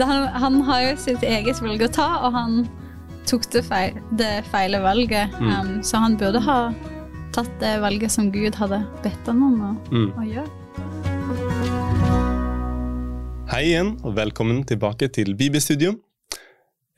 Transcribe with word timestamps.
han, 0.00 0.28
han 0.42 0.60
har 0.62 0.80
jo 0.86 0.96
sitt 0.96 1.22
eget 1.26 1.60
valg 1.62 1.82
å 1.84 1.90
ta, 1.92 2.08
og 2.26 2.32
han 2.36 2.62
tok 3.28 3.44
det, 3.52 3.62
feil, 3.66 3.98
det 4.18 4.30
feile 4.50 4.80
valget. 4.82 5.34
Mm. 5.40 5.50
Um, 5.52 5.72
så 5.84 6.00
han 6.02 6.16
burde 6.20 6.40
ha 6.46 6.58
tatt 7.32 7.52
det 7.60 7.74
valget 7.80 8.12
som 8.12 8.30
Gud 8.32 8.56
hadde 8.60 8.82
bedt 9.04 9.28
han 9.28 9.42
om 9.44 9.60
å, 9.60 9.72
Mm. 9.92 10.10
å 10.16 10.24
gjøre. 10.28 10.50
Hei 13.52 13.66
igjen, 13.68 13.98
og 14.00 14.16
velkommen 14.16 14.62
tilbake 14.64 15.10
til 15.12 15.34
Bibelstudio. 15.36 15.98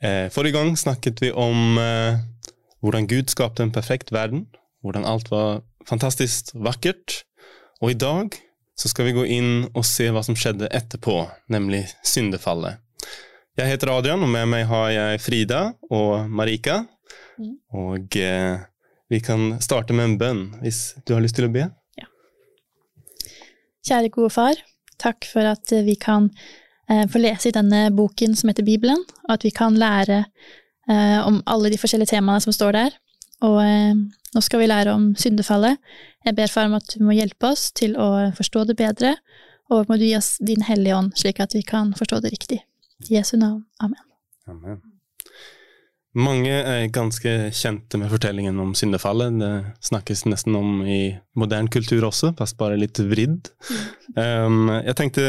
Eh, 0.03 0.29
forrige 0.31 0.55
gang 0.55 0.75
snakket 0.79 1.19
vi 1.23 1.31
om 1.31 1.77
eh, 1.81 2.19
hvordan 2.83 3.07
Gud 3.11 3.31
skapte 3.31 3.63
en 3.63 3.71
perfekt 3.75 4.11
verden, 4.15 4.45
hvordan 4.83 5.03
alt 5.07 5.31
var 5.31 5.61
fantastisk 5.87 6.53
vakkert. 6.55 7.23
Og 7.81 7.91
i 7.91 7.99
dag 7.99 8.31
så 8.79 8.87
skal 8.91 9.05
vi 9.09 9.15
gå 9.17 9.25
inn 9.35 9.67
og 9.75 9.83
se 9.87 10.07
hva 10.11 10.23
som 10.23 10.35
skjedde 10.35 10.71
etterpå, 10.71 11.25
nemlig 11.51 11.85
syndefallet. 12.03 12.79
Jeg 13.55 13.71
heter 13.71 13.87
Adrian, 13.93 14.19
og 14.19 14.27
med 14.27 14.49
meg 14.51 14.65
har 14.67 14.89
jeg 14.91 15.19
Frida 15.23 15.59
og 15.87 16.27
Marika. 16.27 16.81
Mm. 17.39 17.53
Og 17.79 18.17
eh, 18.19 18.57
vi 19.07 19.21
kan 19.23 19.53
starte 19.63 19.95
med 19.95 20.09
en 20.09 20.17
bønn, 20.19 20.41
hvis 20.59 20.97
du 21.07 21.13
har 21.15 21.23
lyst 21.23 21.37
til 21.39 21.47
å 21.47 21.53
be. 21.53 21.69
Kjære 23.85 24.11
gode 24.11 24.33
far, 24.33 24.59
takk 24.99 25.27
for 25.29 25.47
at 25.47 25.71
eh, 25.71 25.85
vi 25.87 25.95
kan 25.95 26.27
eh, 26.89 27.05
få 27.07 27.23
lese 27.23 27.47
i 27.47 27.55
denne 27.55 27.85
boken 27.95 28.35
som 28.35 28.51
heter 28.51 28.67
Bibelen, 28.67 29.07
og 29.23 29.37
at 29.37 29.47
vi 29.47 29.53
kan 29.55 29.79
lære 29.79 30.25
eh, 30.25 31.19
om 31.23 31.39
alle 31.47 31.71
de 31.71 31.79
forskjellige 31.79 32.11
temaene 32.11 32.43
som 32.43 32.55
står 32.55 32.75
der. 32.75 32.99
Og 33.45 33.61
eh, 33.63 33.95
nå 34.35 34.43
skal 34.43 34.65
vi 34.65 34.71
lære 34.73 34.99
om 34.99 35.13
syndefallet. 35.15 35.79
Jeg 36.27 36.35
ber 36.35 36.51
far 36.51 36.67
om 36.67 36.75
at 36.75 36.91
du 36.91 37.07
må 37.07 37.15
hjelpe 37.15 37.55
oss 37.55 37.69
til 37.71 37.95
å 37.95 38.33
forstå 38.35 38.67
det 38.73 38.79
bedre, 38.83 39.15
og 39.71 39.87
må 39.87 39.95
du 39.95 40.09
gi 40.09 40.15
oss 40.19 40.35
din 40.43 40.67
hellige 40.67 40.99
ånd, 40.99 41.15
slik 41.15 41.39
at 41.39 41.55
vi 41.55 41.63
kan 41.63 41.95
forstå 41.95 42.25
det 42.25 42.35
riktig. 42.35 42.65
Jesu 43.09 43.37
navn. 43.37 43.63
Amen. 43.83 44.05
Amen. 44.47 44.81
Mange 46.15 46.51
er 46.51 46.85
ganske 46.95 47.31
kjente 47.51 47.99
med 47.99 48.07
fortellingen 48.13 48.59
om 48.63 48.71
syndefallet. 48.77 49.35
Det 49.41 49.49
snakkes 49.83 50.23
nesten 50.29 50.55
om 50.55 50.79
i 50.87 51.17
moderne 51.35 51.67
kultur 51.67 52.07
også, 52.07 52.31
fast 52.39 52.55
bare 52.59 52.79
litt 52.79 53.01
vridd. 53.03 53.49
Um, 54.15 54.71
jeg 54.77 54.95
tenkte, 54.95 55.25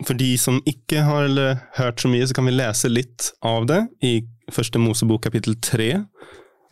for 0.00 0.16
de 0.16 0.30
som 0.40 0.62
ikke 0.64 1.02
har 1.04 1.28
hørt 1.76 2.00
så 2.00 2.08
mye, 2.08 2.24
så 2.24 2.38
kan 2.38 2.48
vi 2.48 2.56
lese 2.56 2.88
litt 2.88 3.34
av 3.44 3.68
det 3.68 3.82
i 4.00 4.14
første 4.50 4.80
Mosebok 4.80 5.26
kapittel 5.28 5.58
tre. 5.60 5.90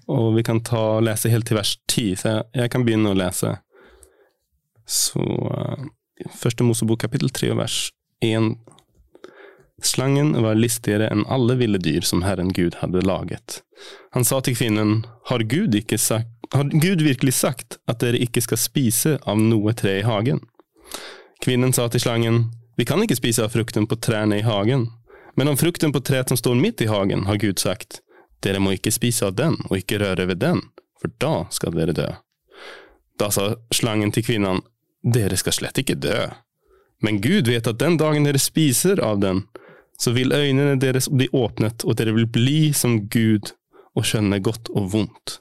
Og 0.08 0.32
vi 0.38 0.46
kan 0.48 0.62
ta 0.64 1.02
lese 1.04 1.28
helt 1.28 1.44
til 1.50 1.60
vers 1.60 1.74
ti, 1.92 2.14
så 2.16 2.38
jeg, 2.38 2.48
jeg 2.62 2.72
kan 2.72 2.88
begynne 2.88 3.12
å 3.12 3.20
lese. 3.20 3.52
Så 4.88 5.20
uh, 5.20 5.84
første 6.40 6.64
Mosebok 6.64 7.04
kapittel 7.04 7.28
tre 7.36 7.52
og 7.52 7.60
vers 7.60 7.82
én 8.24 8.54
Slangen 9.82 10.42
var 10.42 10.58
listigere 10.58 11.06
enn 11.12 11.26
alle 11.30 11.54
ville 11.54 11.78
dyr 11.78 12.02
som 12.02 12.22
Herren 12.26 12.50
Gud 12.52 12.80
hadde 12.80 13.04
laget. 13.06 13.62
Han 14.10 14.24
sa 14.24 14.40
til 14.40 14.56
kvinnen, 14.58 15.04
har 15.30 15.44
Gud, 15.46 15.76
sagt, 15.96 16.28
har 16.54 16.64
Gud 16.64 17.02
virkelig 17.02 17.34
sagt 17.34 17.78
at 17.86 18.00
dere 18.00 18.18
ikke 18.18 18.42
skal 18.42 18.58
spise 18.58 19.18
av 19.22 19.38
noe 19.38 19.74
tre 19.78 20.00
i 20.00 20.06
hagen? 20.06 20.40
Kvinnen 21.44 21.72
sa 21.72 21.86
til 21.88 22.02
slangen, 22.02 22.48
vi 22.76 22.84
kan 22.84 23.02
ikke 23.02 23.18
spise 23.18 23.44
av 23.44 23.54
frukten 23.54 23.86
på 23.86 23.98
trærne 24.02 24.40
i 24.40 24.46
hagen, 24.46 24.88
men 25.38 25.48
om 25.48 25.56
frukten 25.56 25.92
på 25.94 26.02
treet 26.02 26.28
som 26.28 26.38
står 26.38 26.58
midt 26.58 26.82
i 26.82 26.90
hagen, 26.90 27.26
har 27.26 27.38
Gud 27.38 27.62
sagt, 27.62 28.00
dere 28.42 28.58
må 28.58 28.74
ikke 28.74 28.90
spise 28.94 29.28
av 29.28 29.36
den 29.38 29.54
og 29.68 29.78
ikke 29.78 30.00
røre 30.02 30.26
ved 30.30 30.42
den, 30.42 30.64
for 30.98 31.14
da 31.22 31.46
skal 31.54 31.76
dere 31.78 31.94
dø. 31.94 32.08
Da 33.18 33.30
sa 33.34 33.52
slangen 33.74 34.10
til 34.14 34.26
kvinnen, 34.26 34.64
dere 35.02 35.38
skal 35.38 35.54
slett 35.54 35.78
ikke 35.78 35.98
dø. 35.98 36.26
Men 37.02 37.20
Gud 37.22 37.46
vet 37.46 37.70
at 37.70 37.78
den 37.78 37.98
dagen 37.98 38.26
dere 38.26 38.42
spiser 38.42 38.98
av 39.02 39.22
den, 39.22 39.44
så 40.00 40.12
vil 40.14 40.32
øynene 40.32 40.78
deres 40.80 41.08
bli 41.10 41.28
åpnet, 41.32 41.84
og 41.84 41.98
dere 41.98 42.14
vil 42.14 42.28
bli 42.30 42.72
som 42.76 43.00
Gud 43.10 43.52
og 43.98 44.06
skjønne 44.06 44.40
godt 44.44 44.70
og 44.74 44.92
vondt. 44.92 45.38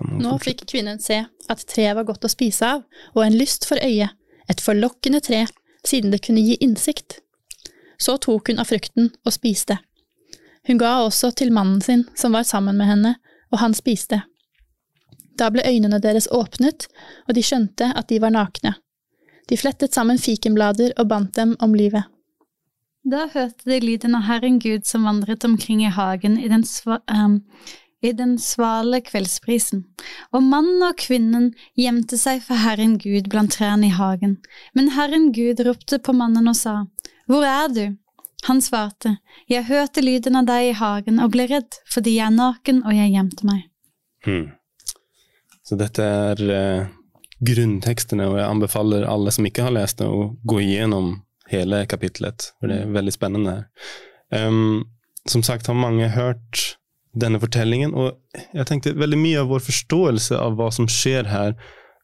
Nå 0.00 0.36
fikk 0.42 0.64
kvinnen 0.70 1.00
se 1.02 1.22
at 1.50 1.64
treet 1.68 1.96
var 1.98 2.06
godt 2.08 2.24
å 2.26 2.32
spise 2.32 2.66
av, 2.76 2.82
og 3.14 3.24
en 3.24 3.36
lyst 3.38 3.66
for 3.68 3.80
øyet, 3.84 4.16
et 4.50 4.62
forlokkende 4.62 5.20
tre, 5.22 5.44
siden 5.86 6.10
det 6.10 6.22
kunne 6.24 6.42
gi 6.42 6.56
innsikt. 6.60 7.20
Så 8.00 8.16
tok 8.18 8.50
hun 8.50 8.60
av 8.62 8.70
frukten 8.70 9.10
og 9.26 9.34
spiste. 9.34 9.78
Hun 10.66 10.80
ga 10.80 11.00
også 11.04 11.30
til 11.36 11.52
mannen 11.52 11.80
sin, 11.84 12.06
som 12.16 12.34
var 12.36 12.48
sammen 12.48 12.78
med 12.80 12.88
henne, 12.90 13.14
og 13.52 13.60
han 13.62 13.74
spiste. 13.76 14.22
Da 15.38 15.48
ble 15.52 15.64
øynene 15.64 16.00
deres 16.02 16.28
åpnet, 16.32 16.88
og 17.28 17.36
de 17.36 17.44
skjønte 17.44 17.92
at 17.96 18.08
de 18.10 18.20
var 18.20 18.34
nakne. 18.34 18.74
De 19.48 19.58
flettet 19.58 19.94
sammen 19.94 20.18
fikenblader 20.20 20.92
og 20.98 21.08
bandt 21.10 21.34
dem 21.38 21.56
om 21.60 21.74
livet. 21.74 22.04
Da 23.08 23.24
hørte 23.32 23.64
de 23.64 23.78
lyden 23.80 24.14
av 24.14 24.26
Herren 24.28 24.58
Gud 24.60 24.84
som 24.86 25.06
vandret 25.08 25.44
omkring 25.44 25.80
i 25.86 25.92
hagen 25.92 26.36
i 26.38 26.48
den, 26.48 26.64
ehm, 27.08 27.40
i 28.02 28.12
den 28.12 28.36
svale 28.38 29.00
kveldsprisen. 29.00 29.84
Og 30.32 30.42
mannen 30.42 30.82
og 30.84 30.98
kvinnen 31.00 31.54
gjemte 31.76 32.18
seg 32.20 32.42
for 32.44 32.60
Herren 32.60 32.98
Gud 32.98 33.30
blant 33.32 33.56
trærne 33.56 33.88
i 33.88 33.96
hagen. 33.96 34.36
Men 34.74 34.92
Herren 34.96 35.32
Gud 35.32 35.60
ropte 35.64 35.98
på 35.98 36.12
mannen 36.12 36.48
og 36.48 36.56
sa, 36.56 36.84
Hvor 37.26 37.44
er 37.44 37.68
du? 37.68 37.96
Han 38.44 38.60
svarte, 38.60 39.18
Jeg 39.48 39.64
hørte 39.64 40.00
lyden 40.00 40.36
av 40.36 40.46
deg 40.46 40.70
i 40.70 40.72
hagen 40.76 41.20
og 41.20 41.32
ble 41.32 41.46
redd, 41.46 41.80
fordi 41.86 42.16
jeg 42.16 42.26
er 42.26 42.36
naken 42.36 42.84
og 42.84 42.94
jeg 42.94 43.12
gjemte 43.12 43.46
meg. 43.46 43.68
Hmm. 44.24 44.52
Så 45.64 45.76
dette 45.76 46.02
er 46.02 46.50
eh, 46.50 46.86
grunntekstene, 47.40 48.28
og 48.28 48.38
jeg 48.38 48.48
anbefaler 48.48 49.08
alle 49.08 49.30
som 49.30 49.46
ikke 49.46 49.62
har 49.62 49.72
lest 49.76 49.98
det, 49.98 50.08
å 50.08 50.36
gå 50.44 50.60
igjennom 50.60 51.22
hele 51.50 51.84
kapitlet, 51.90 52.52
for 52.58 52.70
det 52.70 52.82
er 52.82 52.94
veldig 52.94 53.14
spennende. 53.14 53.56
Um, 54.30 54.86
som 55.28 55.42
sagt 55.42 55.66
har 55.66 55.78
mange 55.78 56.08
hørt 56.14 56.76
denne 57.20 57.40
fortellingen, 57.42 57.94
og 57.94 58.14
jeg 58.54 58.66
tenkte 58.68 58.94
veldig 58.98 59.18
mye 59.18 59.42
av 59.42 59.50
vår 59.50 59.64
forståelse 59.66 60.38
av 60.38 60.56
hva 60.58 60.70
som 60.74 60.88
skjer 60.90 61.30
her, 61.30 61.56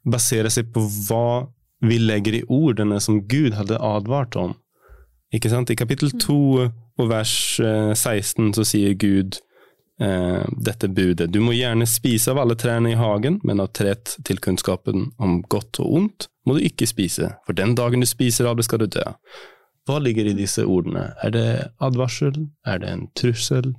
baserer 0.06 0.50
seg 0.52 0.72
på 0.74 0.82
hva 1.08 1.46
vi 1.86 1.98
legger 2.00 2.40
i 2.40 2.44
ordene 2.50 2.98
som 3.02 3.22
Gud 3.28 3.54
hadde 3.54 3.78
advart 3.82 4.36
om. 4.38 4.56
Ikke 5.34 5.50
sant? 5.50 5.70
I 5.70 5.78
kapittel 5.78 6.12
2 6.22 6.38
og 6.96 7.10
vers 7.10 7.34
eh, 7.60 7.92
16 7.94 8.54
så 8.56 8.64
sier 8.66 8.94
Gud 8.98 9.36
eh, 9.36 9.45
dette 9.98 10.88
budet. 10.92 11.30
Du 11.32 11.38
må 11.40 11.54
gjerne 11.56 11.86
spise 11.88 12.28
av 12.34 12.38
alle 12.42 12.52
trærne 12.60 12.90
i 12.92 12.98
hagen, 13.00 13.38
men 13.48 13.62
av 13.64 13.70
treet 13.72 14.16
til 14.28 14.36
kunnskapen 14.44 15.06
om 15.16 15.38
godt 15.48 15.80
og 15.80 15.94
ondt 16.00 16.26
må 16.46 16.58
du 16.58 16.60
ikke 16.66 16.84
spise, 16.86 17.30
for 17.46 17.56
den 17.56 17.72
dagen 17.78 18.04
du 18.04 18.06
spiser 18.06 18.44
av 18.50 18.58
det 18.58 18.66
skal 18.68 18.82
du 18.84 18.90
dø. 18.92 19.06
Hva 19.88 19.96
ligger 20.02 20.28
i 20.28 20.34
disse 20.36 20.66
ordene? 20.66 21.08
Er 21.24 21.32
det 21.32 21.46
advarsel? 21.80 22.42
Er 22.66 22.82
det 22.82 22.90
en 22.92 23.06
trussel? 23.18 23.72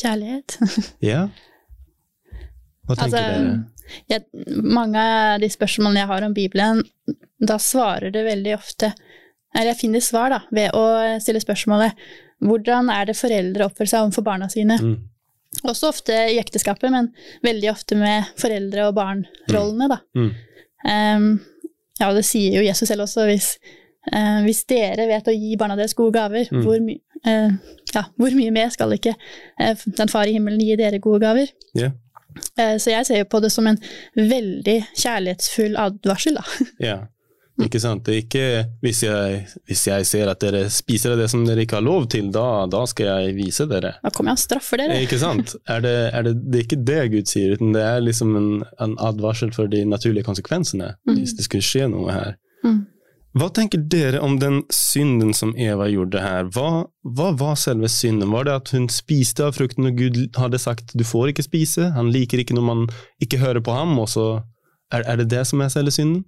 Kjærlighet. 0.00 0.58
Ja? 1.12 1.28
Hva 2.84 2.96
tenker 2.98 3.04
Altså, 3.04 3.20
dere? 3.22 3.52
jeg, 4.10 4.24
mange 4.74 5.00
av 5.00 5.38
de 5.40 5.48
spørsmålene 5.52 6.02
jeg 6.02 6.10
har 6.10 6.26
om 6.26 6.34
Bibelen, 6.36 6.82
da 7.40 7.56
svarer 7.60 8.10
det 8.12 8.24
veldig 8.26 8.54
ofte 8.56 8.90
Eller 9.54 9.70
jeg 9.70 9.78
finner 9.84 10.02
svar 10.04 10.32
da, 10.32 10.40
ved 10.52 10.74
å 10.76 10.82
stille 11.22 11.40
spørsmålet 11.40 11.94
hvordan 12.44 12.90
er 12.92 13.08
det 13.10 13.16
foreldre 13.18 13.66
oppfører 13.68 13.90
seg 13.90 14.04
overfor 14.06 14.26
barna 14.26 14.48
sine? 14.52 14.76
Mm. 14.80 14.96
Også 15.70 15.88
ofte 15.92 16.12
i 16.32 16.38
ekteskapet, 16.42 16.90
men 16.90 17.08
veldig 17.46 17.70
ofte 17.70 17.96
med 17.96 18.30
foreldre- 18.40 18.88
og 18.88 18.94
barn-rollene, 18.96 19.88
da. 19.92 19.98
Mm. 20.18 20.30
Um, 20.84 21.26
ja, 22.00 22.08
det 22.12 22.24
sier 22.26 22.58
jo 22.58 22.64
Jesus 22.66 22.88
selv 22.90 23.06
også, 23.06 23.24
hvis, 23.30 23.52
uh, 24.12 24.40
hvis 24.44 24.64
dere 24.68 25.06
vet 25.08 25.30
å 25.30 25.34
gi 25.36 25.54
barna 25.60 25.76
deres 25.78 25.94
gode 25.94 26.12
gaver, 26.18 26.48
Mm. 26.50 26.62
hvor, 26.66 26.80
my 26.82 26.96
uh, 27.26 27.52
ja, 27.94 28.02
hvor 28.18 28.34
mye 28.36 28.50
mer 28.52 28.68
skal 28.74 28.92
ikke 28.98 29.14
uh, 29.60 29.74
den 29.86 30.10
far 30.12 30.26
i 30.26 30.34
himmelen 30.36 30.60
gi 30.60 30.74
dere 30.76 30.98
gode 30.98 31.22
gaver? 31.22 31.54
Eh, 32.58 32.76
Så 32.82 32.90
jeg 32.90 33.06
ser 33.06 33.18
jo 33.22 33.24
på 33.30 33.38
det 33.40 33.52
som 33.54 33.66
en 33.70 33.78
veldig 34.18 34.80
kjærlighetsfull 34.98 35.76
advarsel, 35.78 36.34
da. 36.34 36.42
Ja. 36.82 36.96
Ikke 37.62 37.78
sant? 37.78 38.02
Det 38.06 38.14
er 38.14 38.22
ikke 38.24 38.46
hvis 38.82 39.02
jeg, 39.04 39.42
hvis 39.70 39.84
jeg 39.86 40.06
ser 40.08 40.30
at 40.32 40.40
dere 40.42 40.64
spiser 40.74 41.14
det 41.20 41.28
som 41.30 41.44
dere 41.46 41.62
ikke 41.62 41.76
har 41.78 41.84
lov 41.86 42.08
til, 42.10 42.32
da, 42.34 42.64
da 42.66 42.80
skal 42.90 43.06
jeg 43.06 43.36
vise 43.36 43.66
dere. 43.70 43.92
Da 44.02 44.10
kommer 44.10 44.32
jeg 44.32 44.40
og 44.40 44.42
straffer 44.42 44.82
dere. 44.82 44.96
Ikke 45.04 45.18
sant? 45.22 45.54
Er 45.70 45.84
det, 45.84 45.92
er 46.18 46.26
det, 46.26 46.32
det 46.50 46.58
er 46.58 46.64
ikke 46.66 46.80
det 46.88 46.98
Gud 47.12 47.30
sier, 47.30 47.52
uten 47.54 47.70
det 47.76 47.84
er 47.86 48.00
liksom 48.02 48.34
en, 48.40 48.48
en 48.82 48.96
advarsel 48.98 49.52
for 49.54 49.70
de 49.70 49.84
naturlige 49.86 50.26
konsekvensene, 50.26 50.96
Mm. 51.06 51.14
hvis 51.20 51.36
det 51.38 51.44
skulle 51.46 51.62
skje 51.62 51.86
noe 51.92 52.10
her. 52.10 52.34
Mm. 52.64 52.80
Hva 53.38 53.48
tenker 53.54 53.80
dere 53.90 54.20
om 54.22 54.36
den 54.38 54.60
synden 54.72 55.32
som 55.34 55.54
Eva 55.58 55.86
gjorde 55.90 56.20
her? 56.22 56.46
Hva, 56.54 56.84
hva 57.02 57.32
var 57.38 57.56
selve 57.58 57.88
synden? 57.90 58.30
Var 58.30 58.44
det 58.46 58.52
at 58.54 58.70
hun 58.74 58.88
spiste 58.88 59.42
av 59.46 59.54
frukten 59.56 59.86
og 59.90 59.96
Gud 59.98 60.18
hadde 60.38 60.58
sagt 60.62 60.94
du 60.94 61.02
får 61.06 61.32
ikke 61.32 61.42
spise? 61.46 61.88
Han 61.96 62.10
liker 62.14 62.38
ikke 62.42 62.54
når 62.54 62.66
man 62.68 62.84
ikke 63.22 63.38
hører 63.42 63.62
på 63.62 63.74
ham, 63.74 63.94
og 63.98 64.06
så 64.10 64.26
er, 64.94 65.02
er 65.02 65.16
det 65.22 65.30
det 65.30 65.42
som 65.50 65.62
er 65.62 65.70
selve 65.74 65.90
synden? 65.94 66.24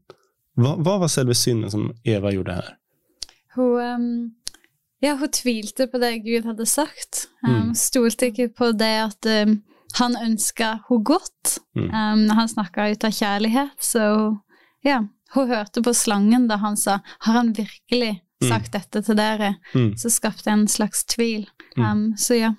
Hva, 0.56 0.74
hva 0.80 0.98
var 1.02 1.08
selve 1.12 1.34
synden 1.36 1.70
som 1.70 1.90
Eva 2.04 2.30
gjorde 2.32 2.54
her? 2.56 2.68
Hun, 3.56 3.78
um, 3.80 4.34
ja, 5.04 5.14
hun 5.20 5.28
tvilte 5.32 5.86
på 5.92 6.00
det 6.00 6.14
Gud 6.24 6.44
hadde 6.48 6.66
sagt. 6.66 7.26
Um, 7.44 7.52
Mm. 7.66 7.74
Stolte 7.74 8.30
ikke 8.30 8.48
på 8.56 8.70
det 8.76 8.94
at 9.04 9.26
um, 9.48 9.58
han 9.98 10.16
ønska 10.16 10.80
hun 10.88 11.04
godt. 11.04 11.58
Mm. 11.76 11.88
Um, 11.90 12.28
han 12.36 12.48
snakka 12.48 12.90
ut 12.92 13.04
av 13.04 13.12
kjærlighet, 13.12 13.76
så 13.80 14.38
ja, 14.84 15.02
hun 15.34 15.48
hørte 15.48 15.82
på 15.82 15.92
slangen 15.94 16.48
da 16.48 16.56
han 16.56 16.76
sa 16.76 17.00
'Har 17.20 17.32
han 17.32 17.52
virkelig 17.52 18.20
Mm. 18.42 18.48
sagt 18.50 18.72
dette 18.72 19.02
til 19.02 19.16
dere, 19.16 19.56
Mm. 19.74 19.94
så 19.96 20.10
skapte 20.10 20.50
en 20.50 20.66
slags 20.68 21.04
tvil. 21.04 21.46
Mm. 21.76 21.84
Um, 21.84 22.14
så 22.16 22.34
ja, 22.38 22.54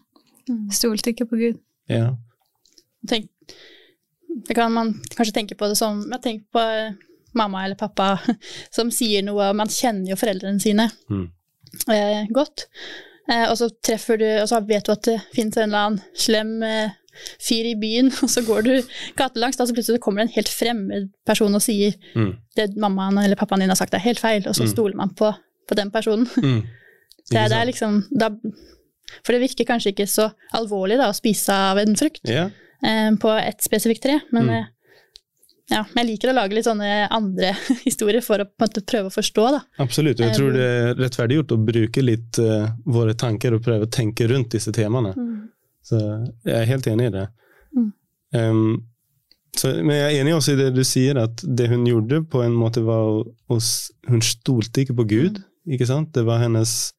stolte 0.72 1.10
ikke 1.14 1.26
på 1.30 1.38
Gud. 1.38 1.60
Ja. 1.90 2.16
Tenk, 3.08 3.30
det 4.48 4.56
kan 4.56 4.72
man 4.74 4.94
kanskje 5.16 5.34
tenke 5.34 5.56
på 5.56 5.68
det 5.70 5.78
som 5.78 6.02
Jeg 6.12 6.22
tenker 6.22 6.46
på 6.52 6.60
eh, 6.60 6.94
mamma 7.38 7.64
eller 7.66 7.78
pappa 7.80 8.16
som 8.76 8.92
sier 8.94 9.24
noe, 9.28 9.50
og 9.52 9.56
man 9.60 9.72
kjenner 9.72 10.12
jo 10.14 10.20
foreldrene 10.20 10.62
sine 10.64 10.90
Mm. 11.10 11.26
eh, 11.94 12.28
godt. 12.34 12.68
Eh, 13.30 13.46
og 13.52 13.58
så 13.60 13.68
treffer 13.84 14.18
du, 14.22 14.28
og 14.42 14.48
så 14.50 14.62
vet 14.66 14.86
du 14.88 14.92
at 14.94 15.04
det 15.10 15.18
finnes 15.36 15.58
en 15.60 15.68
eller 15.70 15.84
annen 15.90 16.02
slem 16.16 16.54
eh, 16.64 16.94
fyr 17.44 17.66
i 17.72 17.76
byen, 17.80 18.12
og 18.24 18.30
så 18.32 18.44
går 18.48 18.64
du 18.68 18.74
gatelangs, 19.20 19.58
da 19.60 19.66
så 19.68 19.74
plutselig 19.76 20.00
kommer 20.04 20.22
det 20.24 20.30
en 20.30 20.36
helt 20.38 20.52
fremmed 20.54 21.10
person 21.28 21.56
og 21.58 21.64
sier 21.66 21.96
Mm. 22.16 22.32
det 22.56 22.70
mammaen 22.80 23.18
eller 23.24 23.36
pappaen 23.40 23.60
din 23.66 23.70
har 23.74 23.80
sagt 23.80 23.94
er 23.98 24.04
helt 24.06 24.20
feil, 24.24 24.46
og 24.48 24.56
så 24.56 24.64
Mm. 24.68 24.72
stoler 24.74 24.96
man 24.96 25.14
på, 25.18 25.34
på 25.68 25.76
den 25.76 25.92
personen. 25.92 26.28
Mm. 26.40 26.62
Det, 27.30 27.44
det 27.52 27.58
er 27.58 27.66
liksom, 27.68 28.04
da, 28.16 28.30
for 29.24 29.34
det 29.36 29.42
virker 29.44 29.66
kanskje 29.68 29.92
ikke 29.94 30.08
så 30.08 30.30
alvorlig 30.56 30.98
da, 31.02 31.10
å 31.12 31.16
spise 31.18 31.52
av 31.54 31.78
en 31.84 31.96
frukt 32.00 32.24
yeah. 32.30 32.50
eh, 32.84 33.12
på 33.20 33.34
et 33.42 33.60
spesifikt 33.66 34.04
tre, 34.08 34.22
men 34.32 34.48
Mm. 34.48 34.66
Ja, 35.70 35.82
men 35.94 36.02
jeg 36.04 36.10
liker 36.14 36.32
å 36.32 36.36
lage 36.38 36.56
litt 36.56 36.68
sånne 36.68 37.08
andre 37.14 37.52
historier 37.88 38.24
for 38.24 38.44
å 38.44 38.48
prøve 38.58 39.10
å 39.10 39.14
forstå. 39.14 39.48
Da. 39.58 39.62
Absolutt. 39.84 40.22
og 40.22 40.28
Jeg 40.28 40.38
tror 40.38 40.52
Um, 40.52 40.58
det 40.58 40.68
er 40.68 41.00
rettferdiggjort 41.02 41.56
å 41.56 41.62
bruke 41.70 42.04
litt 42.04 42.40
uh, 42.40 42.70
våre 42.88 43.16
tanker 43.20 43.58
og 43.58 43.64
prøve 43.66 43.88
å 43.88 43.92
tenke 43.92 44.30
rundt 44.32 44.56
disse 44.56 44.72
temaene. 44.76 45.14
Så 45.88 46.00
jeg 46.48 46.56
er 46.56 46.70
helt 46.70 46.88
enig 46.92 47.10
i 47.10 47.16
det. 47.16 47.26
Mm. 47.76 47.90
Um, 48.36 48.70
så, 49.58 49.72
men 49.82 49.96
jeg 49.96 50.08
er 50.08 50.22
enig 50.22 50.36
også 50.38 50.54
i 50.54 50.60
det 50.60 50.70
du 50.76 50.84
sier, 50.86 51.18
at 51.20 51.42
det 51.42 51.70
hun 51.72 51.86
gjorde 51.88 52.22
på 52.30 52.44
en 52.46 52.56
måte 52.56 52.84
var 52.86 53.24
å, 53.24 53.58
Hun 54.08 54.22
stolte 54.24 54.84
ikke 54.84 54.98
på 55.00 55.08
Gud, 55.10 55.42
ikke 55.68 55.88
sant? 55.90 56.14
Det 56.16 56.24
var 56.28 56.44
hennes 56.44 56.94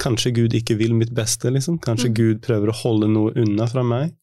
Kanskje 0.00 0.32
Gud 0.32 0.54
ikke 0.56 0.78
vil 0.80 0.94
mitt 0.96 1.10
beste, 1.14 1.50
liksom. 1.52 1.76
Kanskje 1.78 2.08
Mm. 2.08 2.14
Gud 2.16 2.38
prøver 2.46 2.70
å 2.72 2.78
holde 2.78 3.10
noe 3.12 3.34
unna 3.36 3.66
fra 3.68 3.82
meg. 3.84 4.14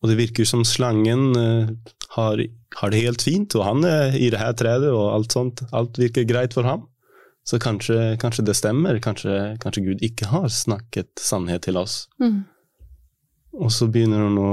Og 0.00 0.10
det 0.10 0.20
virker 0.20 0.46
som 0.46 0.62
slangen 0.64 1.34
uh, 1.34 1.66
har, 2.14 2.44
har 2.76 2.90
det 2.92 3.00
helt 3.04 3.22
fint, 3.24 3.54
og 3.56 3.64
han 3.64 3.84
er 3.88 4.16
i 4.18 4.28
det 4.32 4.38
her 4.40 4.52
treet, 4.58 4.84
og 4.92 5.14
alt 5.14 5.32
sånt. 5.32 5.62
Alt 5.72 5.96
virker 6.00 6.26
greit 6.28 6.52
for 6.56 6.68
ham. 6.68 6.82
Så 7.46 7.60
kanskje, 7.62 8.16
kanskje 8.20 8.44
det 8.44 8.56
stemmer. 8.58 8.98
Kanskje, 9.00 9.56
kanskje 9.62 9.84
Gud 9.86 10.02
ikke 10.04 10.26
har 10.32 10.48
snakket 10.50 11.12
sannhet 11.22 11.62
til 11.68 11.78
oss. 11.78 12.06
Mm. 12.20 12.40
Og 13.56 13.70
så 13.72 13.86
begynner 13.88 14.24
hun 14.26 14.36
å, 14.42 14.50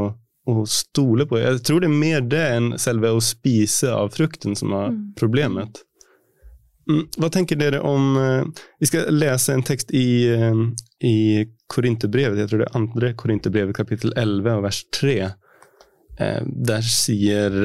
å 0.48 0.64
stole 0.70 1.26
på 1.28 1.40
Jeg 1.42 1.64
tror 1.66 1.82
det 1.84 1.90
er 1.90 1.98
mer 2.04 2.22
det 2.32 2.44
enn 2.54 2.70
selve 2.80 3.10
å 3.12 3.20
spise 3.24 3.90
av 3.92 4.14
frukten 4.16 4.56
som 4.56 4.72
er 4.78 4.92
Mm. 4.94 5.02
problemet. 5.20 5.82
Mm, 6.88 7.06
hva 7.18 7.30
tenker 7.32 7.56
dere 7.56 7.80
om 7.88 8.18
eh, 8.20 8.44
Vi 8.80 8.86
skal 8.90 9.08
lese 9.16 9.54
en 9.56 9.64
tekst 9.64 9.92
i, 9.96 10.28
eh, 10.28 10.64
i 11.08 11.16
Korinterbrevet, 11.72 12.38
jeg 12.44 12.50
tror 12.52 12.60
det 12.60 12.68
er 12.70 12.78
andre 12.80 13.14
Korinterbrevet, 13.16 13.76
kapittel 13.76 14.12
11 14.20 14.62
vers 14.66 14.82
3. 14.92 15.16
Eh, 16.20 16.42
der 16.46 16.82
sier 16.84 17.56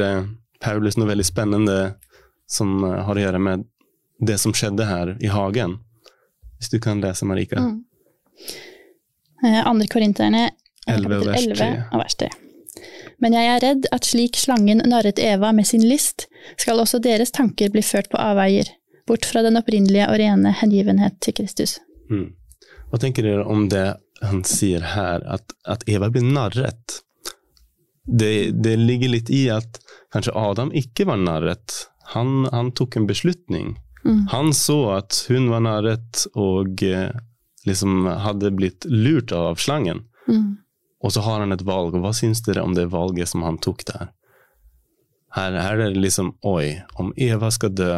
Paulus 0.63 0.99
noe 0.99 1.09
veldig 1.11 1.27
spennende 1.27 1.79
som 2.51 2.85
eh, 2.85 3.03
har 3.07 3.19
å 3.19 3.27
gjøre 3.27 3.43
med 3.43 3.67
det 4.19 4.39
som 4.43 4.55
skjedde 4.57 4.89
her 4.89 5.15
i 5.21 5.31
hagen. 5.31 5.79
Hvis 6.59 6.73
du 6.73 6.81
kan 6.83 7.03
lese, 7.03 7.27
Marika. 7.29 7.61
Mm. 7.63 7.85
Eh, 9.45 9.61
andre 9.63 9.87
korinterne, 9.87 10.51
eh, 10.87 10.97
11 10.97 11.25
vers 11.29 11.47
11 11.47 12.01
vers 12.03 12.19
3. 12.25 12.31
Men 13.19 13.35
jeg 13.35 13.51
er 13.51 13.63
redd 13.63 13.87
at 13.95 14.07
slik 14.07 14.39
slangen 14.39 14.83
narret 14.87 15.19
Eva 15.23 15.53
med 15.55 15.67
sin 15.67 15.85
list, 15.87 16.27
skal 16.57 16.79
også 16.83 17.01
deres 17.03 17.35
tanker 17.35 17.71
bli 17.75 17.83
ført 17.83 18.11
på 18.11 18.19
avveier, 18.19 18.71
bort 19.07 19.27
fra 19.27 19.43
den 19.47 19.59
opprinnelige 19.59 20.07
og 20.11 20.19
rene 20.21 20.53
hengivenhet 20.61 21.19
til 21.25 21.35
Kristus. 21.41 21.79
Mm. 22.11 22.31
Hva 22.89 23.01
tenker 23.03 23.27
dere 23.27 23.47
om 23.47 23.67
det 23.71 23.87
han 24.23 24.43
sier 24.47 24.85
her, 24.95 25.23
at, 25.27 25.55
at 25.67 25.85
Eva 25.91 26.11
blir 26.15 26.27
narret? 26.27 27.03
Det, 28.09 28.55
det 28.57 28.79
ligger 28.81 29.13
litt 29.13 29.31
i 29.35 29.49
at 29.53 29.81
kanskje 30.15 30.35
Adam 30.37 30.73
ikke 30.77 31.07
var 31.09 31.21
narret. 31.21 31.89
Han, 32.15 32.47
han 32.53 32.73
tok 32.73 32.97
en 32.97 33.09
beslutning. 33.09 33.75
Mm. 34.05 34.27
Han 34.33 34.53
så 34.57 34.79
at 34.97 35.25
hun 35.29 35.51
var 35.53 35.65
narret 35.67 36.25
og 36.39 36.83
eh, 36.87 37.11
liksom 37.69 38.07
hadde 38.25 38.53
blitt 38.57 38.87
lurt 38.89 39.33
av 39.37 39.61
slangen. 39.61 40.07
Mm. 40.29 40.57
Og 41.05 41.13
så 41.15 41.23
har 41.23 41.43
han 41.45 41.55
et 41.55 41.63
valg, 41.67 41.95
og 41.95 42.03
hva 42.03 42.15
syns 42.17 42.41
dere 42.47 42.65
om 42.65 42.73
det 42.75 42.89
valget 42.91 43.31
som 43.31 43.45
han 43.47 43.61
tok 43.63 43.85
der? 43.87 44.09
Her, 45.37 45.55
her 45.61 45.77
er 45.77 45.93
det 45.93 46.01
liksom 46.01 46.33
Oi, 46.49 46.81
om 46.99 47.13
Eva 47.21 47.51
skal 47.55 47.75
dø, 47.77 47.93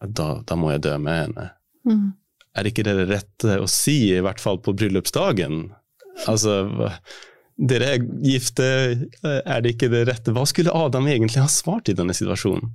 da, 0.00 0.28
da 0.40 0.56
må 0.58 0.72
jeg 0.72 0.86
dø 0.88 0.96
med 1.02 1.22
henne 1.26 1.50
Mm. 1.86 2.16
er 2.58 2.66
ikke 2.66 2.82
det 2.82 2.96
det 2.98 3.04
rette 3.12 3.60
å 3.62 3.66
si, 3.70 4.08
i 4.10 4.22
hvert 4.24 4.40
fall 4.42 4.56
på 4.58 4.72
bryllupsdagen? 4.74 5.68
Altså, 6.26 6.64
dere 7.56 7.86
er 7.94 8.02
gifte, 8.20 8.64
er 9.24 9.62
det 9.64 9.74
ikke 9.74 9.88
det 9.92 10.02
rette? 10.10 10.32
Hva 10.36 10.44
skulle 10.48 10.74
Adam 10.76 11.06
egentlig 11.08 11.40
ha 11.40 11.48
svart 11.48 11.88
i 11.88 11.94
denne 11.96 12.12
situasjonen? 12.16 12.68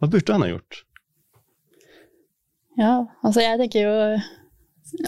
Hva 0.00 0.08
burde 0.08 0.32
han 0.36 0.44
ha 0.46 0.52
gjort? 0.52 0.82
Ja, 2.78 2.92
altså 3.26 3.42
jeg 3.44 3.58
tenker 3.60 3.82
jo 3.84 3.94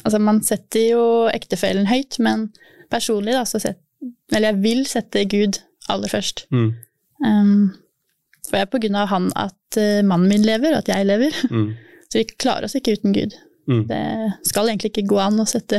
Altså 0.05 0.19
man 0.23 0.43
setter 0.47 0.83
jo 0.93 1.05
ektefellen 1.33 1.89
høyt, 1.91 2.19
men 2.23 2.49
personlig 2.93 3.33
da, 3.35 3.43
så 3.49 3.59
setter 3.63 3.81
Eller 4.35 4.53
jeg 4.53 4.61
vil 4.63 4.83
sette 4.87 5.25
Gud 5.31 5.59
aller 5.91 6.11
først. 6.11 6.47
Mm, 6.55 6.73
Um, 7.23 7.69
for 8.43 8.57
det 8.57 8.61
er 8.65 8.71
på 8.73 8.79
grunn 8.83 8.97
av 8.99 9.07
han 9.13 9.29
at 9.39 9.77
eh, 9.79 10.01
mannen 10.03 10.27
min 10.27 10.43
lever, 10.43 10.73
og 10.75 10.81
at 10.81 10.89
jeg 10.91 11.07
lever. 11.07 11.37
mm, 11.55 11.69
Så 12.11 12.19
vi 12.19 12.25
klarer 12.35 12.67
oss 12.67 12.75
ikke 12.75 12.97
uten 12.99 13.15
Gud. 13.15 13.37
mm, 13.71 13.85
Det 13.87 14.01
skal 14.51 14.67
egentlig 14.73 14.91
ikke 14.91 15.05
gå 15.13 15.21
an 15.23 15.39
å 15.39 15.47
sette, 15.47 15.79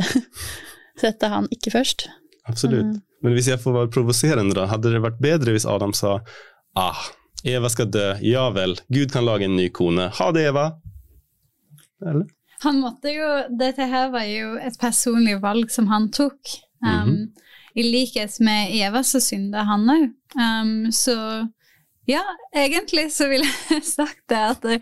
sette 1.02 1.28
han 1.28 1.50
ikke 1.52 1.74
først. 1.74 2.06
Absolutt. 2.48 2.94
Mm. 2.94 3.02
Men 3.24 3.36
hvis 3.36 3.48
jeg 3.48 3.60
får 3.62 3.76
være 3.78 3.92
provoserende, 3.94 4.56
da, 4.56 4.66
hadde 4.68 4.92
det 4.92 5.02
vært 5.04 5.20
bedre 5.22 5.54
hvis 5.54 5.66
Adam 5.68 5.94
sa 5.96 6.18
ah, 6.76 7.04
Eva 7.44 7.68
skal 7.72 7.90
dø, 7.92 8.10
ja 8.24 8.48
vel, 8.52 8.76
Gud 8.92 9.12
kan 9.12 9.24
lage 9.26 9.48
en 9.48 9.56
ny 9.56 9.68
kone. 9.72 10.08
Ha 10.18 10.30
det, 10.36 10.46
Eva! 10.50 10.70
Eller? 12.04 12.28
Han 12.64 12.80
måtte 12.80 13.12
jo, 13.12 13.30
Dette 13.60 13.86
her 13.90 14.10
var 14.12 14.24
jo 14.28 14.54
et 14.60 14.76
personlig 14.80 15.38
valg 15.42 15.72
som 15.72 15.88
han 15.92 16.10
tok. 16.14 16.38
Um, 16.84 17.08
Mhm. 17.08 17.32
I 17.74 17.82
likhet 17.82 18.36
med 18.40 18.70
Eva 18.70 19.02
så 19.02 19.18
synda 19.20 19.64
han 19.66 19.88
òg. 19.90 20.04
Um, 20.38 20.92
så 20.92 21.16
ja, 22.06 22.22
egentlig 22.54 23.08
så 23.12 23.26
ville 23.28 23.48
jeg 23.70 23.82
sagt 23.96 24.22
det 24.30 24.38
at 24.38 24.62
det, 24.62 24.78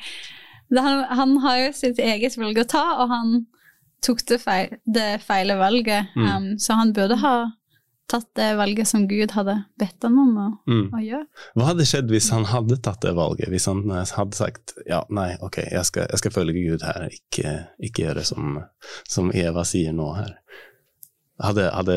det, 0.69 0.83
han, 0.83 1.05
han 1.09 1.37
har 1.41 1.57
jo 1.63 1.71
sitt 1.73 1.99
eget 2.03 2.37
valg 2.37 2.59
å 2.61 2.67
ta, 2.69 2.85
og 3.01 3.09
han 3.09 3.33
tok 4.03 4.23
det, 4.29 4.39
feil, 4.43 4.77
det 4.85 5.09
feile 5.25 5.57
valget. 5.61 6.13
Mm. 6.17 6.29
Um, 6.37 6.47
så 6.59 6.77
han 6.79 6.93
burde 6.97 7.17
ha 7.23 7.35
tatt 8.13 8.27
det 8.37 8.51
valget 8.59 8.89
som 8.91 9.07
Gud 9.09 9.31
hadde 9.33 9.55
bedt 9.81 10.03
han 10.05 10.17
om 10.21 10.33
å, 10.37 10.47
Mm. 10.69 10.89
å 10.93 11.01
gjøre. 11.01 11.27
Hva 11.57 11.69
hadde 11.71 11.87
skjedd 11.89 12.11
hvis 12.13 12.27
han 12.35 12.45
hadde 12.51 12.77
tatt 12.85 13.01
det 13.07 13.15
valget? 13.17 13.49
Hvis 13.49 13.69
han 13.71 13.85
eh, 13.91 14.05
hadde 14.19 14.37
sagt 14.37 14.75
ja, 14.91 14.99
nei, 15.09 15.31
ok, 15.41 15.63
jeg 15.71 15.85
skal, 15.89 16.09
jeg 16.11 16.21
skal 16.21 16.35
følge 16.35 16.53
Gud 16.67 16.85
her, 16.85 17.07
ikke, 17.09 17.55
ikke 17.81 18.05
gjøre 18.09 18.25
som, 18.29 18.59
som 19.09 19.31
Eva 19.33 19.65
sier 19.65 19.95
nå 19.97 20.11
her. 20.19 20.35
Hadde, 21.43 21.71
hadde 21.73 21.97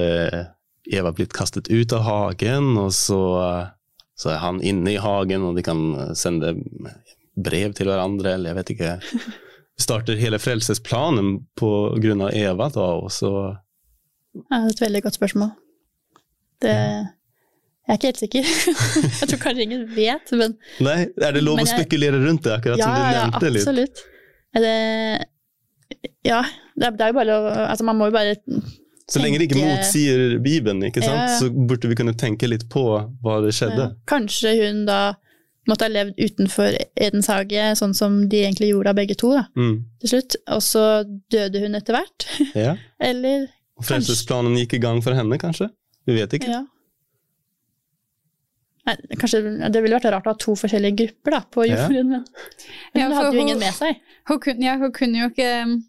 Eva 0.93 1.12
blitt 1.17 1.33
kastet 1.35 1.67
ut 1.74 1.93
av 1.97 2.05
hagen, 2.05 2.71
og 2.79 2.93
så, 2.95 3.19
så 4.15 4.31
er 4.31 4.39
han 4.45 4.62
inne 4.63 4.93
i 4.95 5.01
hagen, 5.01 5.43
og 5.50 5.57
de 5.57 5.65
kan 5.65 5.81
sende 6.15 6.53
brev 7.35 7.74
til 7.75 7.89
hverandre, 7.91 8.38
eller 8.38 8.53
jeg 8.53 8.59
vet 8.62 8.71
ikke 8.77 8.93
Starter 9.79 10.15
hele 10.15 10.39
frelsesplanen 10.39 11.41
på 11.60 11.70
grunn 12.00 12.24
av 12.24 12.32
Eva, 12.38 12.70
da, 12.72 12.88
og 13.01 13.12
så 13.12 13.32
Ja, 13.51 14.62
det 14.62 14.70
er 14.70 14.72
et 14.72 14.82
veldig 14.86 15.01
godt 15.03 15.17
spørsmål. 15.17 15.51
Det, 16.63 16.72
jeg 16.72 17.91
er 17.94 18.00
ikke 18.00 18.10
helt 18.10 18.22
sikker. 18.24 18.48
jeg 19.20 19.29
tror 19.29 19.41
kanskje 19.44 19.65
ingen 19.67 19.84
vet, 19.96 20.32
men 20.39 20.55
Nei, 20.84 20.98
er 21.20 21.36
det 21.36 21.44
lov 21.44 21.60
å 21.60 21.65
jeg- 21.65 21.75
spekulere 21.75 22.22
rundt 22.24 22.48
det, 22.48 22.55
akkurat 22.55 22.79
ja, 22.79 22.88
som 22.88 22.96
du 22.96 23.03
ja, 23.03 23.25
nevnte 23.25 23.51
litt? 23.51 23.67
absolutt. 23.67 24.03
Er 24.55 24.63
det, 24.63 24.75
ja, 26.25 26.39
det 26.79 26.88
er, 26.88 26.96
er 27.03 27.12
jo 27.12 27.17
bare 27.20 27.36
å 27.36 27.53
Altså, 27.65 27.84
man 27.84 27.98
må 28.00 28.08
jo 28.08 28.15
bare 28.15 28.38
Så 29.12 29.20
lenge 29.20 29.38
det 29.41 29.50
ikke 29.50 29.60
motsier 29.60 30.38
Bibelen, 30.39 30.79
ikke 30.88 31.03
sant? 31.03 31.20
Ja, 31.20 31.27
ja. 31.27 31.39
så 31.41 31.51
burde 31.51 31.91
vi 31.91 31.98
kunne 32.00 32.15
tenke 32.17 32.48
litt 32.48 32.63
på 32.72 32.86
hva 33.22 33.36
det 33.44 33.51
skjedde. 33.53 33.89
Ja. 33.91 34.05
Kanskje 34.10 34.55
hun 34.63 34.86
da 34.88 35.01
måtte 35.67 35.86
ha 35.88 35.89
levd 35.89 36.13
utenfor 36.22 36.75
Edens 36.95 37.27
hage, 37.27 37.63
sånn 37.79 37.93
som 37.98 38.27
de 38.29 38.43
egentlig 38.43 38.69
gjorde 38.72 38.89
av 38.93 38.95
begge 39.00 39.15
to, 39.17 39.31
da, 39.34 39.45
Mm. 39.57 39.84
til 40.01 40.10
slutt. 40.10 40.36
Og 40.48 40.62
så 40.62 40.84
døde 41.31 41.60
hun 41.63 41.75
etter 41.75 41.93
hvert. 41.98 42.27
Ja. 42.55 42.75
Eller 43.00 43.48
Og 43.77 43.84
frelsesplanen 43.84 44.55
gikk 44.57 44.74
i 44.77 44.79
gang 44.79 45.01
for 45.03 45.13
henne, 45.17 45.38
kanskje? 45.41 45.69
Vi 46.07 46.13
vet 46.15 46.31
ikke. 46.38 46.48
Ja. 46.53 46.62
Nei, 48.86 48.93
kanskje 49.17 49.39
Det 49.74 49.81
ville 49.81 49.98
vært 49.98 50.12
rart 50.13 50.27
å 50.29 50.34
ha 50.36 50.38
to 50.38 50.53
forskjellige 50.60 50.95
grupper 51.00 51.31
da, 51.31 51.39
på 51.51 51.65
Ja. 51.67 51.88
jorden, 51.88 52.10
men 52.10 52.24
hun 52.93 53.01
Ja, 53.01 53.07
hadde 53.17 53.34
jo 53.36 53.41
ingen 53.41 53.60
med 53.60 53.74
seg. 53.74 53.98
Hun 54.29 54.39
kunne, 54.39 54.63
ja, 54.63 54.77
hun 54.77 54.91
kunne 54.91 55.24
jo 55.24 55.29
ikke 55.31 55.81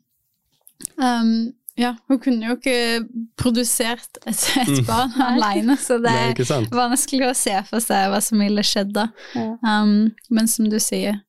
um, 0.96 1.52
Ja, 1.76 1.92
hun 2.08 2.18
kunne 2.24 2.48
jo 2.48 2.56
ikke 2.56 3.04
produsert 3.36 4.20
et, 4.24 4.42
et 4.62 4.72
Mm. 4.72 4.84
barn 4.88 5.12
alene, 5.20 5.76
så 5.76 5.98
det 6.00 6.12
er 6.12 6.66
vanskelig 6.72 7.28
å 7.28 7.36
se 7.36 7.54
for 7.68 7.84
seg 7.84 8.10
hva 8.10 8.20
som 8.24 8.40
ville 8.40 8.64
skjedd 8.64 8.94
da. 8.96 9.10
Ja. 9.36 9.48
Um, 9.60 10.14
men 10.30 10.48
som 10.48 10.70
du 10.72 10.78
sier, 10.80 11.20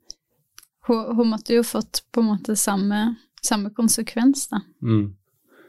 hun, 0.88 1.16
hun 1.18 1.34
måtte 1.34 1.58
jo 1.58 1.66
fått 1.68 2.06
på 2.16 2.24
en 2.24 2.32
måte 2.32 2.56
samme 2.56 3.18
samme 3.48 3.70
konsekvens, 3.76 4.48
da. 4.52 4.62
Mm. 4.84 5.14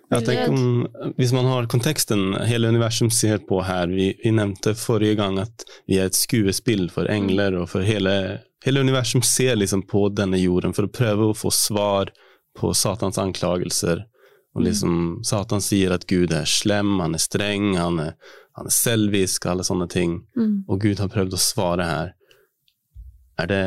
Jeg 0.09 0.25
tenker 0.25 0.55
om, 0.55 0.87
Hvis 1.19 1.35
man 1.37 1.45
har 1.45 1.67
konteksten 1.69 2.31
hele 2.49 2.71
universum 2.73 3.11
ser 3.13 3.43
på 3.45 3.59
her 3.61 3.91
Vi, 3.93 4.07
vi 4.23 4.31
nevnte 4.33 4.73
forrige 4.73 5.19
gang 5.19 5.37
at 5.43 5.67
vi 5.85 5.99
er 6.01 6.09
et 6.09 6.17
skuespill 6.17 6.87
for 6.95 7.11
engler, 7.13 7.59
og 7.61 7.69
for 7.75 7.85
hele, 7.85 8.15
hele 8.65 8.81
universum 8.81 9.21
ser 9.21 9.59
liksom 9.61 9.85
på 9.91 10.07
denne 10.17 10.41
jorden 10.41 10.73
for 10.73 10.89
å 10.89 10.93
prøve 10.93 11.29
å 11.29 11.37
få 11.37 11.53
svar 11.53 12.15
på 12.59 12.73
Satans 12.75 13.21
anklagelser. 13.21 14.07
Og 14.59 14.65
liksom, 14.67 14.95
Satan 15.27 15.63
sier 15.63 15.93
at 15.95 16.05
Gud 16.11 16.33
er 16.35 16.45
slem, 16.51 16.97
han 17.01 17.15
er 17.15 17.23
streng, 17.23 17.71
han 17.79 18.01
er, 18.03 18.13
han 18.59 18.67
er 18.67 18.75
selvisk, 18.75 19.47
alle 19.47 19.63
sånne 19.67 19.87
ting. 19.93 20.17
Mm. 20.35 20.65
Og 20.67 20.81
Gud 20.83 20.99
har 20.99 21.11
prøvd 21.13 21.37
å 21.37 21.41
svare 21.41 21.87
her. 21.87 22.15
Er 23.39 23.47
det 23.53 23.65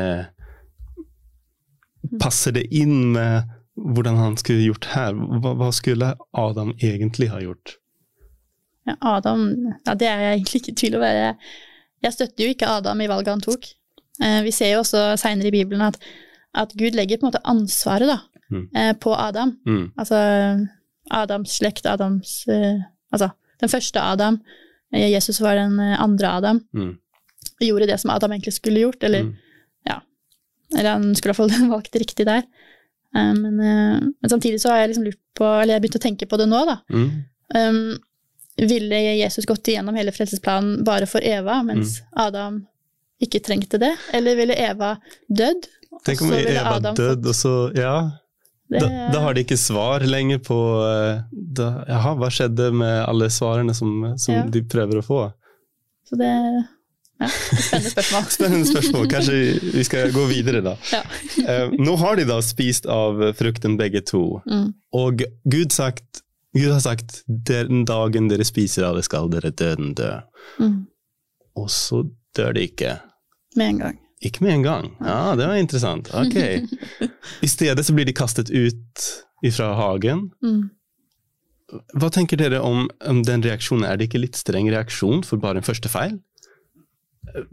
Passer 2.20 2.52
det 2.52 2.64
inn 2.74 3.12
med 3.14 3.46
hvordan 3.78 4.18
han 4.18 4.34
skulle 4.36 4.64
gjort 4.66 4.88
her? 4.92 5.14
Hva, 5.14 5.52
hva 5.56 5.68
skulle 5.72 6.10
Adam 6.36 6.72
egentlig 6.82 7.30
ha 7.32 7.38
gjort? 7.40 7.76
Ja, 8.88 8.96
Adam 9.14 9.44
ja, 9.86 9.94
Det 9.94 10.08
er 10.10 10.20
jeg 10.26 10.40
egentlig 10.40 10.60
ikke 10.60 10.72
i 10.74 10.78
tvil 10.82 10.96
om. 10.98 11.04
Jeg, 11.06 11.36
jeg 12.04 12.16
støtter 12.16 12.44
jo 12.44 12.50
ikke 12.56 12.72
Adam 12.74 13.00
i 13.00 13.08
valget 13.08 13.32
han 13.36 13.44
tok. 13.46 13.70
Eh, 14.20 14.40
vi 14.44 14.52
ser 14.52 14.74
jo 14.74 14.82
også 14.82 15.04
seinere 15.22 15.48
i 15.48 15.54
Bibelen 15.54 15.86
at, 15.86 15.96
at 16.58 16.74
Gud 16.76 16.98
legger 16.98 17.20
på 17.22 17.26
en 17.28 17.32
måte 17.32 17.44
ansvaret 17.48 18.10
da, 18.12 18.20
Mm. 18.52 18.66
eh, 18.76 18.90
på 19.00 19.14
Adam. 19.16 19.54
Mm, 19.64 19.84
Altså 19.96 20.18
Adams 21.12 21.58
slekt, 21.60 21.86
Adams 21.86 22.42
eh, 22.48 22.80
Altså 23.12 23.28
den 23.60 23.68
første 23.68 24.00
Adam. 24.00 24.38
Eh, 24.94 25.10
Jesus 25.12 25.40
var 25.44 25.58
den 25.60 25.78
eh, 25.80 25.98
andre 26.00 26.30
Adam. 26.38 26.60
mm, 26.72 26.94
gjorde 27.62 27.86
det 27.86 27.98
som 28.00 28.10
Adam 28.10 28.32
egentlig 28.32 28.54
skulle 28.56 28.80
gjort. 28.82 29.02
Eller, 29.06 29.28
mm, 29.28 29.34
eller 30.78 30.90
han 30.90 31.10
skulle 31.14 31.34
iallfall 31.34 31.68
valgt 31.74 31.96
riktig 32.00 32.24
der. 32.26 32.42
Men, 33.12 33.56
men 33.60 34.30
samtidig 34.30 34.56
så 34.62 34.70
har 34.72 34.78
jeg 34.80 34.88
liksom 34.88 35.04
lurt 35.04 35.18
på, 35.36 35.44
eller 35.44 35.74
jeg 35.74 35.82
begynt 35.84 35.98
å 35.98 36.00
tenke 36.00 36.26
på 36.30 36.38
det 36.40 36.46
nå, 36.48 36.62
da. 36.64 36.78
mm. 36.88 37.10
Um, 37.52 37.98
ville 38.56 39.00
Jesus 39.18 39.44
gått 39.48 39.68
igjennom 39.68 39.96
hele 39.96 40.12
frelsesplanen 40.16 40.80
bare 40.84 41.04
for 41.08 41.20
Eva, 41.24 41.58
mens 41.62 41.98
Mm. 42.00 42.08
Adam 42.24 42.56
ikke 43.20 43.40
trengte 43.44 43.78
det? 43.80 43.92
Eller 44.16 44.36
ville 44.36 44.56
Eva 44.56 44.94
dødd? 45.28 45.68
Tenk 46.06 46.22
om 46.24 46.32
Eva 46.32 46.78
død, 46.80 47.26
og 47.26 47.34
så 47.36 47.54
Ja. 47.76 47.94
Da, 48.80 48.88
da 49.12 49.20
har 49.20 49.34
de 49.36 49.42
ikke 49.44 49.58
svar 49.60 50.00
lenger 50.06 50.38
på 50.46 50.56
eh, 50.86 51.22
da, 51.32 51.66
Jaha, 51.88 52.14
hva 52.20 52.28
skjedde 52.32 52.70
med 52.72 53.02
alle 53.04 53.28
svarene 53.32 53.74
som, 53.76 54.14
som 54.16 54.34
Ja. 54.34 54.44
de 54.48 54.62
prøver 54.64 55.00
å 55.00 55.04
få? 55.04 55.18
Så 56.08 56.16
det 56.20 56.30
ja, 56.32 57.28
spennende 57.28 57.90
spørsmål. 57.92 58.24
Spennende 58.36 58.66
spørsmål. 58.70 59.06
Kanskje 59.12 59.36
vi 59.76 59.84
skal 59.86 60.10
gå 60.14 60.24
videre, 60.30 60.62
da. 60.64 60.72
Ja. 60.92 61.02
Eh, 61.44 61.74
nå 61.78 61.94
har 62.00 62.16
de 62.18 62.24
da 62.30 62.40
spist 62.42 62.86
av 62.90 63.20
frukten 63.38 63.76
begge 63.78 64.00
to, 64.08 64.40
Mm. 64.46 64.72
og 64.98 65.22
Gud, 65.44 65.70
sagt, 65.72 66.22
Gud 66.56 66.72
har 66.72 66.80
sagt 66.84 67.22
den 67.28 67.84
dagen 67.88 68.26
dere 68.28 68.44
spiser 68.44 68.84
av 68.88 68.96
det, 68.98 69.04
skal 69.06 69.28
dere 69.32 69.52
døden 69.54 69.94
dø. 69.96 70.10
Mm. 70.60 70.80
Og 71.56 71.68
så 71.70 72.02
dør 72.36 72.54
de 72.56 72.66
ikke. 72.68 72.96
Med 73.56 73.68
en 73.74 73.78
gang. 73.84 73.98
Ikke 74.22 74.44
med 74.44 74.54
en 74.54 74.66
gang. 74.66 74.90
Ja, 75.02 75.34
det 75.38 75.48
var 75.50 75.58
interessant. 75.58 76.12
Ok. 76.14 76.36
I 77.46 77.50
stedet 77.50 77.86
så 77.86 77.94
blir 77.96 78.06
de 78.06 78.14
kastet 78.14 78.50
ut 78.50 79.08
fra 79.50 79.72
hagen. 79.74 80.28
Mm. 80.44 80.70
Hva 81.98 82.10
tenker 82.12 82.38
dere 82.38 82.60
om, 82.62 82.86
om 83.08 83.22
den 83.26 83.42
reaksjonen? 83.42 83.86
Er 83.88 83.98
det 83.98 84.10
ikke 84.10 84.22
litt 84.22 84.38
streng 84.38 84.68
reaksjon 84.70 85.24
for 85.26 85.42
bare 85.42 85.62
en 85.62 85.66
første 85.66 85.90
feil? 85.90 86.18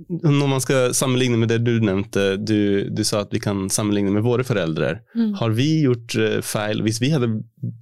Når 0.09 0.47
man 0.49 0.61
skal 0.61 0.93
sammenligne 0.97 1.39
med 1.39 1.51
det 1.53 1.61
du 1.63 1.77
nevnte, 1.81 2.33
du, 2.41 2.89
du 2.91 3.03
sa 3.07 3.23
at 3.23 3.33
vi 3.33 3.41
kan 3.41 3.67
sammenligne 3.71 4.11
med 4.11 4.25
våre 4.25 4.43
foreldre. 4.43 4.97
Mm. 5.15 5.33
Har 5.39 5.55
vi 5.55 5.69
gjort 5.85 6.17
eh, 6.19 6.39
feil? 6.45 6.83
Hvis 6.85 6.99
vi 7.01 7.13
hadde 7.13 7.31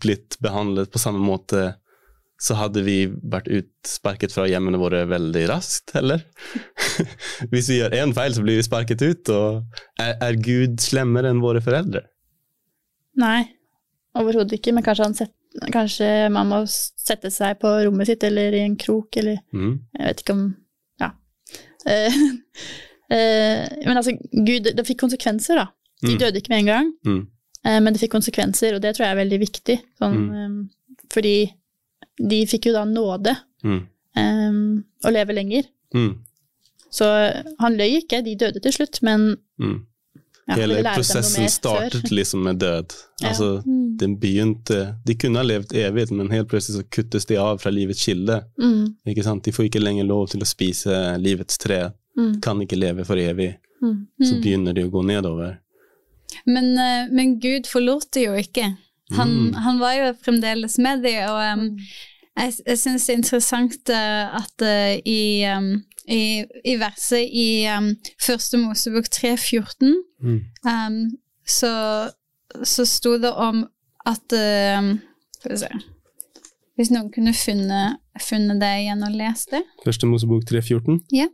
blitt 0.03 0.37
behandlet 0.43 0.91
på 0.93 1.01
samme 1.01 1.23
måte, 1.23 1.71
så 2.39 2.53
hadde 2.59 2.83
vi 2.85 2.95
vært 3.09 3.47
utsparket 3.49 4.31
fra 4.35 4.45
hjemmene 4.49 4.77
våre 4.77 5.05
veldig 5.09 5.45
raskt, 5.49 5.95
eller? 5.97 6.21
Hvis 7.51 7.69
vi 7.71 7.79
gjør 7.79 7.95
én 7.97 8.13
feil, 8.13 8.33
så 8.35 8.43
blir 8.45 8.59
vi 8.59 8.65
sparket 8.67 9.01
ut. 9.01 9.31
Og 9.33 9.63
er, 9.99 10.13
er 10.21 10.37
Gud 10.45 10.77
slemmere 10.83 11.31
enn 11.33 11.41
våre 11.41 11.61
foreldre? 11.65 12.03
Nei, 13.17 13.41
overhodet 14.17 14.59
ikke. 14.59 14.73
Men 14.77 14.85
kanskje, 14.85 15.07
han 15.09 15.17
sett, 15.17 15.33
kanskje 15.73 16.09
man 16.33 16.51
må 16.51 16.61
sette 16.69 17.31
seg 17.33 17.57
på 17.61 17.71
rommet 17.87 18.09
sitt 18.11 18.23
eller 18.27 18.53
i 18.53 18.61
en 18.67 18.77
krok, 18.77 19.17
eller 19.17 19.39
Mm. 19.53 19.79
Jeg 19.97 20.05
vet 20.11 20.21
ikke 20.25 20.37
om 20.37 20.45
Ja. 21.01 21.11
Eh, 21.87 22.15
eh, 23.15 23.63
men 23.85 23.95
altså, 23.97 24.11
Gud, 24.33 24.65
det 24.75 24.83
fikk 24.87 24.99
konsekvenser, 25.05 25.55
da. 25.55 25.67
De 26.03 26.13
Mm. 26.13 26.19
døde 26.19 26.37
ikke 26.41 26.49
med 26.51 26.59
en 26.59 26.65
gang, 26.65 26.89
Mm. 27.05 27.21
eh, 27.65 27.79
men 27.79 27.93
det 27.93 28.01
fikk 28.01 28.11
konsekvenser, 28.11 28.75
og 28.75 28.81
det 28.81 28.95
tror 28.95 29.05
jeg 29.07 29.13
er 29.15 29.23
veldig 29.23 29.39
viktig. 29.39 29.77
Sånn, 30.01 30.17
Mm. 30.29 30.69
fordi 31.09 31.53
de 32.17 32.45
fikk 32.45 32.65
jo 32.71 32.73
da 32.73 32.85
nåde 32.85 33.35
Mm. 33.63 33.87
um, 34.17 34.83
å 35.05 35.11
leve 35.11 35.33
lenger. 35.33 35.63
Mm. 35.93 36.15
Så 36.91 37.05
han 37.59 37.75
løy 37.77 37.97
ikke, 38.01 38.23
de 38.23 38.35
døde 38.35 38.61
til 38.63 38.71
slutt, 38.71 39.01
men 39.03 39.35
Mm. 39.59 39.85
ja, 40.47 40.55
Hele 40.55 40.83
prosessen 40.95 41.49
startet 41.49 42.11
liksom 42.11 42.43
med 42.43 42.59
død. 42.59 42.93
Ja. 43.21 43.29
Altså, 43.29 43.63
Mm. 43.65 43.97
den 43.97 44.15
begynte 44.17 44.95
De 45.05 45.15
kunne 45.15 45.37
ha 45.37 45.43
levd 45.43 45.73
evig, 45.73 46.11
men 46.11 46.29
helt 46.29 46.47
plutselig 46.47 46.77
så 46.77 46.83
kuttes 46.89 47.25
de 47.25 47.35
av 47.37 47.57
fra 47.59 47.71
livets 47.71 48.05
kilde. 48.05 48.43
Mm, 48.59 48.95
Ikke 49.07 49.23
sant? 49.23 49.43
De 49.43 49.51
får 49.51 49.65
ikke 49.69 49.81
lenger 49.83 50.05
lov 50.05 50.29
til 50.29 50.39
å 50.41 50.45
spise 50.45 51.17
livets 51.19 51.57
tre, 51.57 51.91
mm, 52.17 52.39
kan 52.41 52.59
ikke 52.61 52.77
leve 52.79 53.05
for 53.05 53.15
evig. 53.17 53.55
mm. 53.81 54.07
Så 54.21 54.41
begynner 54.41 54.73
de 54.73 54.83
å 54.83 54.89
gå 54.91 55.03
nedover. 55.05 55.57
Men, 56.45 56.77
eh, 56.77 57.07
men 57.11 57.39
Gud 57.39 57.63
forlot 57.67 58.11
det 58.11 58.25
jo 58.25 58.33
ikke. 58.33 58.77
Han, 59.15 59.29
Mm. 59.47 59.53
han 59.53 59.79
var 59.79 59.93
jo 59.93 60.13
fremdeles 60.23 60.77
med 60.83 61.03
dem, 61.03 61.29
og 61.29 61.39
um, 61.53 61.77
jeg, 62.37 62.53
jeg 62.67 62.77
syns 62.77 63.05
det 63.07 63.13
er 63.13 63.17
interessant 63.17 63.89
uh, 63.89 64.35
at 64.41 64.65
uh, 64.67 64.97
i, 65.05 65.45
um, 65.47 65.69
i, 66.07 66.43
i 66.65 66.75
verset 66.79 67.23
i 67.31 67.65
um, 67.77 67.93
Første 68.25 68.57
Mosebok 68.57 69.07
3.14 69.07 69.93
Mm. 70.23 70.39
um, 70.65 70.99
så, 71.47 72.09
så 72.63 72.85
sto 72.85 73.17
det 73.21 73.29
om 73.31 73.61
at 74.05 74.33
em, 74.33 74.99
Skal 75.37 75.51
vi 75.51 75.57
se 75.61 75.67
Hvis 76.77 76.89
noen 76.91 77.11
kunne 77.13 77.33
funnet, 77.37 77.99
funnet 78.21 78.59
det 78.61 78.71
igjen 78.83 79.03
og 79.07 79.13
lest 79.17 79.51
det? 79.53 79.61
Første 79.85 80.05
Mosebok 80.09 80.43
3.14. 80.49 80.99
Ja. 81.13 81.27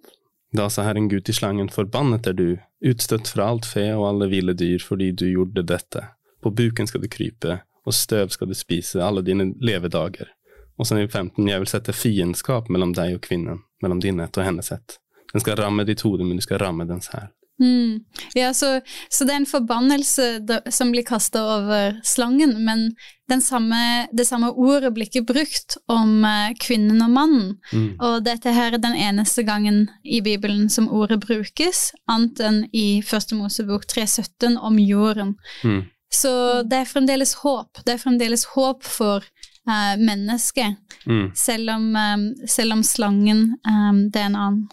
Da 0.56 0.68
sa 0.70 0.84
Herren 0.86 1.10
Gud 1.10 1.22
til 1.28 1.36
slangen, 1.36 1.70
forbannet 1.74 2.28
er 2.30 2.36
du, 2.38 2.46
utstøtt 2.86 3.28
fra 3.34 3.50
alt 3.52 3.66
fe 3.66 3.90
og 3.96 4.06
alle 4.12 4.30
ville 4.32 4.54
dyr, 4.54 4.80
fordi 4.86 5.10
du 5.12 5.26
gjorde 5.32 5.64
dette. 5.68 6.04
På 6.44 6.52
buken 6.52 6.88
skal 6.88 7.04
du 7.04 7.10
krype, 7.12 7.60
og 7.86 7.96
støv 7.96 8.34
skal 8.36 8.50
du 8.52 8.56
spise 8.58 9.04
alle 9.04 9.24
dine 9.26 9.54
levedager. 9.62 10.32
Og 10.80 10.88
så 10.88 10.98
i 10.98 11.08
15, 11.08 11.48
jeg 11.48 11.62
vil 11.62 11.70
sette 11.70 11.94
fiendskap 11.96 12.70
mellom 12.74 12.96
deg 12.98 13.18
og 13.18 13.24
kvinnen, 13.28 13.62
mellom 13.84 14.02
din 14.02 14.20
ett 14.24 14.38
og 14.38 14.48
hennes 14.48 14.72
ett. 14.74 14.98
Den 15.34 15.42
skal 15.42 15.58
ramme 15.58 15.86
ditt 15.86 16.04
hode, 16.06 16.26
men 16.26 16.38
du 16.38 16.46
skal 16.46 16.62
ramme 16.62 16.88
dens 16.90 17.12
hæl. 17.14 17.30
Mm. 17.62 18.00
Ja, 18.34 18.54
så, 18.54 18.82
så 19.10 19.26
det 19.26 19.34
er 19.34 19.42
en 19.44 19.46
forbannelse 19.46 20.26
som 20.74 20.92
blir 20.92 21.06
kasta 21.06 21.44
over 21.46 22.00
slangen, 22.04 22.56
men 22.66 22.90
den 23.30 23.42
samme, 23.42 24.08
det 24.12 24.26
samme 24.28 24.50
ordet 24.52 24.92
blir 24.94 25.08
ikke 25.08 25.24
brukt 25.30 25.78
om 25.92 26.26
eh, 26.28 26.56
kvinnen 26.60 27.02
og 27.06 27.14
mannen. 27.14 27.54
Mm. 27.72 27.88
Og 28.02 28.18
dette 28.26 28.52
her 28.52 28.74
er 28.74 28.84
den 28.84 28.98
eneste 28.98 29.46
gangen 29.48 29.86
i 30.04 30.20
Bibelen 30.26 30.68
som 30.70 30.90
ordet 30.92 31.22
brukes, 31.24 31.92
annet 32.10 32.42
enn 32.44 32.64
i 32.74 33.02
Første 33.06 33.38
Mosebok 33.38 33.86
3.17 33.88 34.58
om 34.58 34.82
jorden. 34.82 35.38
Mm. 35.64 35.84
Så 36.14 36.30
det 36.70 36.78
er 36.84 36.86
fremdeles 36.90 37.34
håp. 37.42 37.82
Det 37.86 37.96
er 37.96 38.02
fremdeles 38.02 38.44
håp 38.54 38.84
for 38.86 39.24
uh, 39.68 39.96
mennesket, 40.00 40.78
Mm. 41.06 41.32
selv 41.36 41.70
om, 41.74 41.96
eh, 42.00 42.48
selv 42.48 42.72
om 42.78 42.84
slangen 42.84 43.58
um, 43.68 43.98
det, 44.10 44.22
er 44.22 44.26
en 44.30 44.36
annen, 44.40 44.70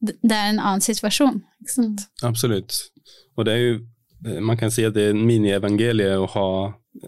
det 0.00 0.32
er 0.32 0.46
en 0.54 0.60
annen 0.62 0.80
situasjon. 0.80 1.42
Ikke 1.60 1.74
sant? 1.74 2.06
Absolutt. 2.24 2.78
Og 3.36 3.44
det 3.44 3.52
er 3.54 3.64
jo 3.66 3.80
Man 4.40 4.56
kan 4.60 4.68
si 4.70 4.82
at 4.84 4.92
det 4.94 5.02
er 5.02 5.10
en 5.14 5.22
mini-evangelie 5.26 6.12
å 6.20 6.26
ha 6.28 6.46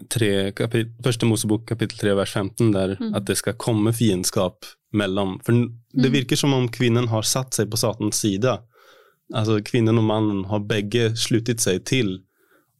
tre 0.09 0.51
kapit 0.57 0.87
første 1.05 1.27
Mosebok 1.29 1.65
kapittel 1.69 1.97
3 1.99 2.15
vers 2.17 2.31
15, 2.33 2.71
der 2.73 2.95
Mm. 2.99 3.15
at 3.15 3.25
det 3.25 3.37
skal 3.37 3.53
komme 3.53 3.93
fiendskap 3.93 4.65
mellom 4.93 5.39
For 5.45 5.51
det 5.93 6.11
virker 6.11 6.35
som 6.35 6.53
om 6.53 6.67
kvinnen 6.69 7.07
har 7.09 7.21
satt 7.21 7.53
seg 7.53 7.69
på 7.69 7.77
Satans 7.77 8.17
side. 8.17 8.57
Altså 9.33 9.59
kvinnen 9.63 9.97
og 9.97 10.03
mannen 10.03 10.45
har 10.45 10.59
begge 10.59 11.11
sluttet 11.15 11.59
seg 11.61 11.83
til, 11.85 12.19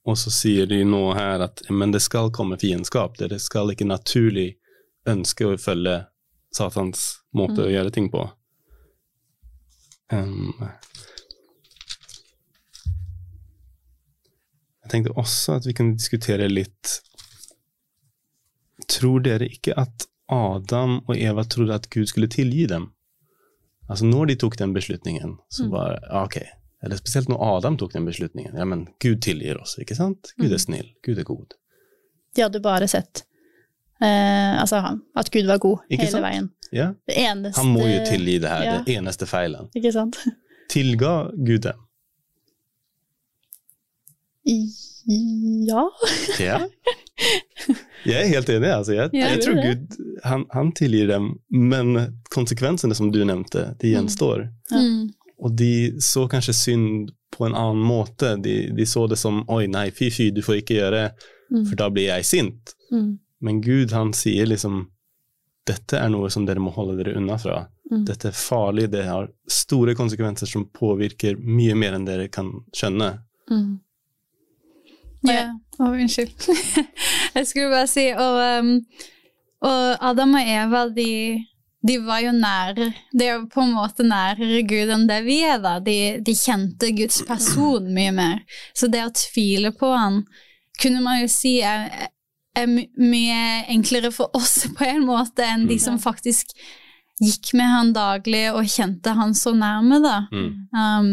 og 0.05 0.17
så 0.19 0.31
sier 0.33 0.67
de 0.67 0.81
nå 0.83 1.13
her 1.15 1.39
at 1.45 1.61
men 1.71 1.93
det 1.95 2.01
skal 2.03 2.31
komme 2.35 2.57
fiendskap. 2.59 3.15
Dere 3.17 3.39
skal 3.39 3.71
ikke 3.71 3.87
naturlig 3.87 4.57
ønske 5.07 5.47
å 5.47 5.57
følge 5.59 6.01
Satans 6.53 7.05
måte 7.33 7.63
å 7.65 7.71
gjøre 7.71 7.91
ting 7.95 8.09
på. 8.13 8.25
Um, 10.13 10.51
jeg 14.83 14.91
tenkte 14.91 15.15
også 15.17 15.55
at 15.57 15.67
vi 15.67 15.73
kunne 15.77 15.97
diskutere 15.97 16.49
litt 16.51 16.99
Tror 18.91 19.23
dere 19.23 19.47
ikke 19.47 19.73
at 19.79 20.05
Adam 20.33 20.97
og 21.07 21.15
Eva 21.15 21.45
trodde 21.47 21.77
at 21.77 21.87
Gud 21.93 22.09
skulle 22.11 22.27
tilgi 22.31 22.65
dem? 22.67 22.89
Altså 23.87 24.05
Når 24.09 24.27
de 24.33 24.35
tok 24.43 24.57
den 24.59 24.73
beslutningen, 24.75 25.37
så 25.49 25.65
Mm. 25.65 25.71
var 25.71 25.99
ja, 26.01 26.23
ok. 26.25 26.37
Eller 26.83 26.99
spesielt 26.99 27.29
når 27.31 27.39
Adam 27.57 27.77
tok 27.79 27.93
den 27.93 28.05
beslutningen. 28.05 28.55
Ja, 28.59 28.65
men 28.67 28.87
Gud 28.99 29.21
tilgir 29.23 29.61
oss, 29.61 29.77
ikke 29.79 29.95
sant? 29.95 30.33
Gud 30.37 30.49
er 30.51 30.57
Mm. 30.57 30.65
snill, 30.65 30.89
Gud 31.03 31.17
er 31.19 31.23
god. 31.23 31.53
De 32.35 32.41
hadde 32.43 32.59
bare 32.61 32.87
sett 32.91 33.23
eh, 34.01 34.59
altså, 34.61 34.81
at 35.15 35.29
Gud 35.31 35.45
var 35.47 35.57
god 35.63 35.79
Ikke 35.89 36.03
hele 36.03 36.11
sant? 36.11 36.25
veien. 36.25 36.49
Ja. 36.73 36.87
Det 37.07 37.15
eneste 37.21 37.61
Han 37.61 37.71
må 37.71 37.85
jo 37.87 37.99
tilgi 38.09 38.39
det 38.41 38.49
her, 38.49 38.63
ja. 38.65 38.77
det 38.83 38.95
eneste 38.97 39.25
feilen. 39.29 39.69
Ikke 39.75 39.91
sant? 39.95 40.17
Tilga 40.73 41.29
Gud 41.37 41.59
dem? 41.69 41.79
Ja. 44.45 45.83
Ja. 46.39 46.57
Jeg 48.03 48.17
er 48.25 48.27
helt 48.33 48.49
enig. 48.49 48.69
Altså. 48.73 48.93
Jeg, 48.97 49.09
jeg 49.13 49.39
tror. 49.45 49.59
Gud 49.63 49.97
han, 50.27 50.45
han 50.51 50.71
tilgir 50.75 51.07
dem, 51.07 51.29
men 51.49 51.93
konsekvensene 52.33 52.95
som 52.97 53.11
du 53.13 53.21
nevnte, 53.23 53.69
de 53.79 53.93
gjenstår. 53.93 54.49
Ja. 54.71 54.81
Og 55.43 55.53
de 55.59 55.99
så 56.01 56.23
kanskje 56.31 56.55
synd 56.55 57.11
på 57.33 57.45
en 57.47 57.55
annen 57.57 57.83
måte. 57.83 58.35
De, 58.41 58.55
de 58.75 58.85
så 58.87 59.05
det 59.11 59.17
som 59.19 59.41
oi, 59.51 59.65
nei, 59.67 59.89
fy, 59.91 60.07
fy, 60.13 60.29
du 60.31 60.41
får 60.45 60.61
ikke 60.63 60.79
gjøre, 60.81 61.05
Mm. 61.53 61.65
for 61.69 61.77
da 61.77 61.85
blir 61.93 62.07
jeg 62.07 62.25
sint. 62.25 62.71
Mm. 62.91 63.19
Men 63.45 63.59
Gud, 63.61 63.91
han 63.93 64.13
sier 64.17 64.47
liksom 64.49 64.87
dette 65.67 65.99
er 65.99 66.09
noe 66.09 66.31
som 66.33 66.47
dere 66.47 66.59
må 66.63 66.71
holde 66.73 66.95
dere 66.97 67.13
unna 67.19 67.35
fra. 67.37 67.59
Mm. 67.91 68.05
Dette 68.07 68.31
er 68.31 68.35
farlig, 68.35 68.87
det 68.91 69.03
har 69.05 69.27
store 69.51 69.93
konsekvenser 69.95 70.49
som 70.49 70.65
påvirker 70.73 71.37
mye 71.37 71.75
mer 71.77 71.93
enn 71.93 72.07
dere 72.07 72.25
kan 72.33 72.49
skjønne. 72.73 73.11
Mm. 73.51 73.69
Ja. 75.29 75.45
Å, 75.79 75.91
unnskyld. 75.93 76.49
jeg 77.37 77.47
skulle 77.47 77.69
bare 77.71 77.87
si 77.91 78.07
og, 78.11 78.39
um, 78.59 78.73
og 79.63 80.03
Adam 80.09 80.35
og 80.39 80.51
Eva, 80.57 80.83
de, 80.95 81.07
de 81.83 81.97
var 82.05 82.21
jo 82.23 82.31
nær 82.31 82.73
De 82.77 83.25
er 83.25 83.33
jo 83.33 83.45
på 83.51 83.59
en 83.65 83.73
måte 83.75 84.05
nærere 84.07 84.61
Gud 84.67 84.91
enn 84.95 85.07
det 85.09 85.19
vi 85.25 85.41
er, 85.43 85.57
da. 85.63 85.77
De, 85.83 85.97
de 86.23 86.35
kjente 86.37 86.93
Guds 86.95 87.21
person 87.27 87.89
mye 87.93 88.13
mer. 88.15 88.39
Så 88.73 88.87
det 88.87 89.01
å 89.03 89.11
tvile 89.11 89.73
på 89.75 89.89
han 89.91 90.21
kunne 90.81 91.01
man 91.03 91.19
jo 91.21 91.27
si 91.29 91.57
er, 91.61 91.89
er 92.57 92.69
mye 92.71 93.43
enklere 93.73 94.09
for 94.15 94.31
oss 94.33 94.63
på 94.77 94.87
en 94.87 95.03
måte 95.05 95.43
enn 95.45 95.67
de 95.69 95.77
som 95.81 95.99
faktisk 96.01 96.55
gikk 97.21 97.51
med 97.53 97.69
han 97.69 97.91
daglig 97.93 98.47
og 98.55 98.65
kjente 98.73 99.11
han 99.13 99.35
så 99.37 99.51
nærme, 99.55 99.99
da. 100.01 100.15
Mm. 100.33 100.47
Um, 100.73 101.11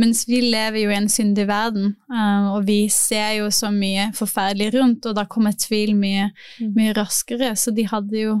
mens 0.00 0.22
vi 0.26 0.38
lever 0.46 0.80
jo 0.86 0.90
i 0.90 0.96
en 0.96 1.10
syndig 1.12 1.44
verden, 1.50 1.90
um, 2.08 2.46
og 2.54 2.64
vi 2.66 2.86
ser 2.90 3.34
jo 3.36 3.50
så 3.52 3.68
mye 3.74 4.08
forferdelig 4.16 4.70
rundt, 4.78 5.06
og 5.10 5.18
da 5.18 5.26
kommer 5.28 5.52
tvil 5.52 5.92
mye, 5.98 6.30
Mm. 6.58 6.72
mye 6.78 6.94
raskere. 6.96 7.52
Så 7.58 7.70
de 7.76 7.84
hadde 7.90 8.16
jo 8.22 8.38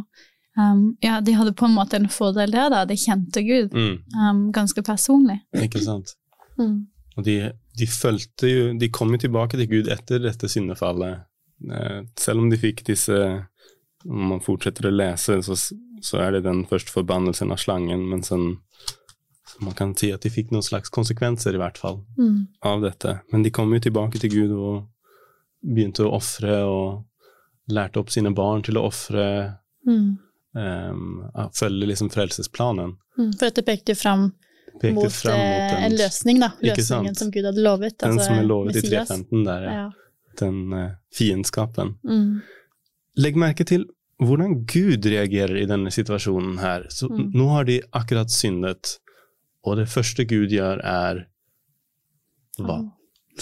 um, 0.58 0.96
Ja, 1.02 1.20
de 1.20 1.32
hadde 1.32 1.52
på 1.56 1.64
en 1.66 1.74
måte 1.76 1.94
en 1.96 2.08
fordel 2.08 2.50
der, 2.52 2.70
da. 2.70 2.84
De 2.84 2.94
kjente 2.96 3.42
Gud 3.46 3.72
Mm. 3.72 3.98
um, 4.16 4.52
ganske 4.52 4.82
personlig. 4.82 5.40
Ikke 5.54 5.80
sant? 5.82 6.14
Mm. 6.58 6.86
Og 7.16 7.24
de, 7.24 7.52
de 7.78 7.86
følte 7.86 8.48
jo 8.48 8.78
De 8.78 8.88
kom 8.88 9.10
jo 9.12 9.18
tilbake 9.18 9.56
til 9.56 9.66
Gud 9.68 9.88
etter 9.88 10.18
dette 10.20 10.48
syndefallet. 10.48 11.24
Eh, 11.70 12.02
selv 12.18 12.40
om 12.40 12.50
de 12.50 12.56
fikk 12.58 12.82
disse 12.84 13.14
Om 14.04 14.28
man 14.32 14.40
fortsetter 14.40 14.88
å 14.88 14.90
lese, 14.96 15.36
så, 15.46 15.54
så 16.02 16.18
er 16.18 16.32
det 16.32 16.40
den 16.44 16.64
første 16.66 16.90
forbannelsen 16.90 17.52
av 17.54 17.60
slangen, 17.62 18.08
men 18.10 18.22
sånn 18.26 18.56
så 19.46 19.60
Man 19.62 19.74
kan 19.78 19.92
si 19.94 20.10
at 20.10 20.22
de 20.24 20.30
fikk 20.32 20.50
noen 20.50 20.62
slags 20.64 20.90
konsekvenser, 20.90 21.54
i 21.54 21.58
hvert 21.60 21.76
fall, 21.78 22.00
Mm. 22.18 22.48
av 22.62 22.80
dette. 22.82 23.20
Men 23.32 23.42
de 23.44 23.50
kom 23.50 23.70
jo 23.74 23.78
tilbake 23.80 24.18
til 24.18 24.30
Gud 24.30 24.50
og 24.56 24.88
begynte 25.62 26.02
å 26.06 26.14
ofre, 26.16 26.62
og 26.66 27.04
lærte 27.70 28.00
opp 28.00 28.10
sine 28.10 28.32
barn 28.34 28.62
til 28.62 28.74
å 28.80 28.86
ofre. 28.88 29.58
Mm. 29.86 30.18
Eh, 30.56 31.48
følge 31.58 31.86
liksom 31.92 32.10
frelsesplanen. 32.10 32.96
Mm. 33.18 33.32
For 33.38 33.48
dette 33.48 33.62
pekte 33.66 33.92
jo 33.92 34.00
fram 34.00 34.30
Pekte 34.80 34.94
mot, 34.96 35.12
fram 35.12 35.36
mot 35.38 35.60
eh, 35.60 35.70
den, 35.74 35.82
en 35.84 35.96
løsning, 35.98 36.38
da. 36.40 36.52
Løsningen 36.64 37.14
som 37.18 37.30
Gud 37.30 37.44
hadde 37.44 37.62
lovet. 37.62 37.98
den 38.00 38.10
altså 38.14 38.26
som 38.30 38.38
er 38.38 38.46
lovet 38.48 38.76
i 38.76 38.80
315 38.88 39.44
der. 39.44 39.62
ja. 39.68 39.72
Ja. 39.82 39.90
den 40.40 40.72
uh, 40.72 40.90
fiendskapen. 41.12 41.90
Mm. 42.08 42.40
Legg 43.20 43.36
merke 43.36 43.64
til 43.68 43.84
hvordan 44.22 44.62
Gud 44.70 45.04
reagerer 45.04 45.58
i 45.60 45.66
denne 45.68 45.90
situasjonen 45.92 46.58
her. 46.62 46.86
Så 46.88 47.08
Mm. 47.10 47.32
Nå 47.34 47.48
har 47.52 47.64
de 47.68 47.80
akkurat 47.92 48.30
syndet, 48.32 48.96
og 49.64 49.76
det 49.76 49.88
første 49.92 50.24
Gud 50.24 50.48
gjør, 50.48 50.80
er 50.84 51.26
hva? 52.62 52.78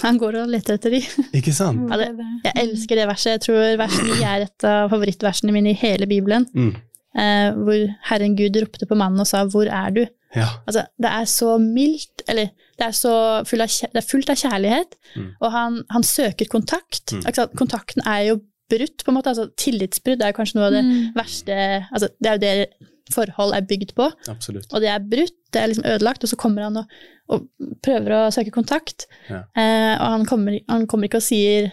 Han 0.03 0.19
går 0.19 0.37
og 0.43 0.49
leter 0.51 0.75
etter 0.79 0.91
de. 0.95 1.01
Ikke 1.39 1.53
sant? 1.55 1.89
Ja, 1.91 1.97
det- 1.97 2.27
Jeg 2.45 2.53
elsker 2.57 2.97
det 2.97 3.07
verset. 3.09 3.33
Jeg 3.33 3.41
tror 3.47 3.77
vers 3.79 3.97
9 4.03 4.23
er 4.25 4.43
et 4.47 4.65
av 4.65 4.91
favorittversene 4.91 5.53
mine 5.53 5.71
i 5.71 5.79
hele 5.79 6.07
Bibelen. 6.07 6.47
Mm. 6.55 6.75
Eh, 7.19 7.51
hvor 7.59 7.95
Herren 8.11 8.37
Gud 8.39 8.57
ropte 8.63 8.87
på 8.87 8.97
mannen 8.97 9.19
og 9.21 9.27
sa 9.27 9.45
'Hvor 9.45 9.67
er 9.67 9.91
du?' 9.91 10.07
Ja. 10.37 10.47
Altså, 10.67 10.85
det 11.01 11.11
er 11.11 11.25
så 11.27 11.59
mildt, 11.59 12.23
eller 12.29 12.45
det 12.79 12.87
er, 12.87 12.93
så 12.95 13.45
full 13.45 13.61
av, 13.61 13.67
det 13.67 13.97
er 13.99 14.07
fullt 14.09 14.31
av 14.31 14.37
kjærlighet, 14.37 14.93
Mm. 15.17 15.31
og 15.43 15.51
han, 15.53 15.83
han 15.91 16.03
søker 16.03 16.47
kontakt. 16.47 17.11
Mm. 17.13 17.23
Altså. 17.27 17.49
Kontakten 17.57 18.03
er 18.07 18.29
jo 18.29 18.37
brutt, 18.71 19.03
på 19.05 19.09
en 19.11 19.15
måte. 19.17 19.27
Altså, 19.35 19.51
tillitsbrudd 19.57 20.23
er 20.23 20.33
kanskje 20.33 20.55
noe 20.55 20.67
av 20.67 20.73
det 20.73 20.85
Mm. 20.85 21.13
verste 21.17 21.85
altså, 21.93 22.09
Det 22.23 22.27
er 22.29 22.33
jo 22.33 22.39
det 22.39 22.67
forhold 23.13 23.53
er 23.55 23.61
bygd 23.67 23.93
på, 23.97 24.07
Absolutt. 24.29 24.73
og 24.73 24.81
det 24.81 24.89
er 24.89 24.99
brutt, 25.01 25.35
det 25.53 25.63
er 25.63 25.67
liksom 25.67 25.85
ødelagt, 25.85 26.23
og 26.23 26.29
så 26.31 26.37
kommer 26.37 26.63
han 26.63 26.77
og, 26.77 26.85
og 27.29 27.49
prøver 27.83 28.11
å 28.15 28.31
søke 28.31 28.53
kontakt, 28.53 29.07
Ja. 29.29 29.43
eh, 29.57 29.99
og 30.01 30.07
han 30.13 30.27
kommer, 30.27 30.61
han 30.69 30.87
kommer 30.87 31.09
ikke 31.09 31.17
og 31.17 31.23
sier 31.27 31.73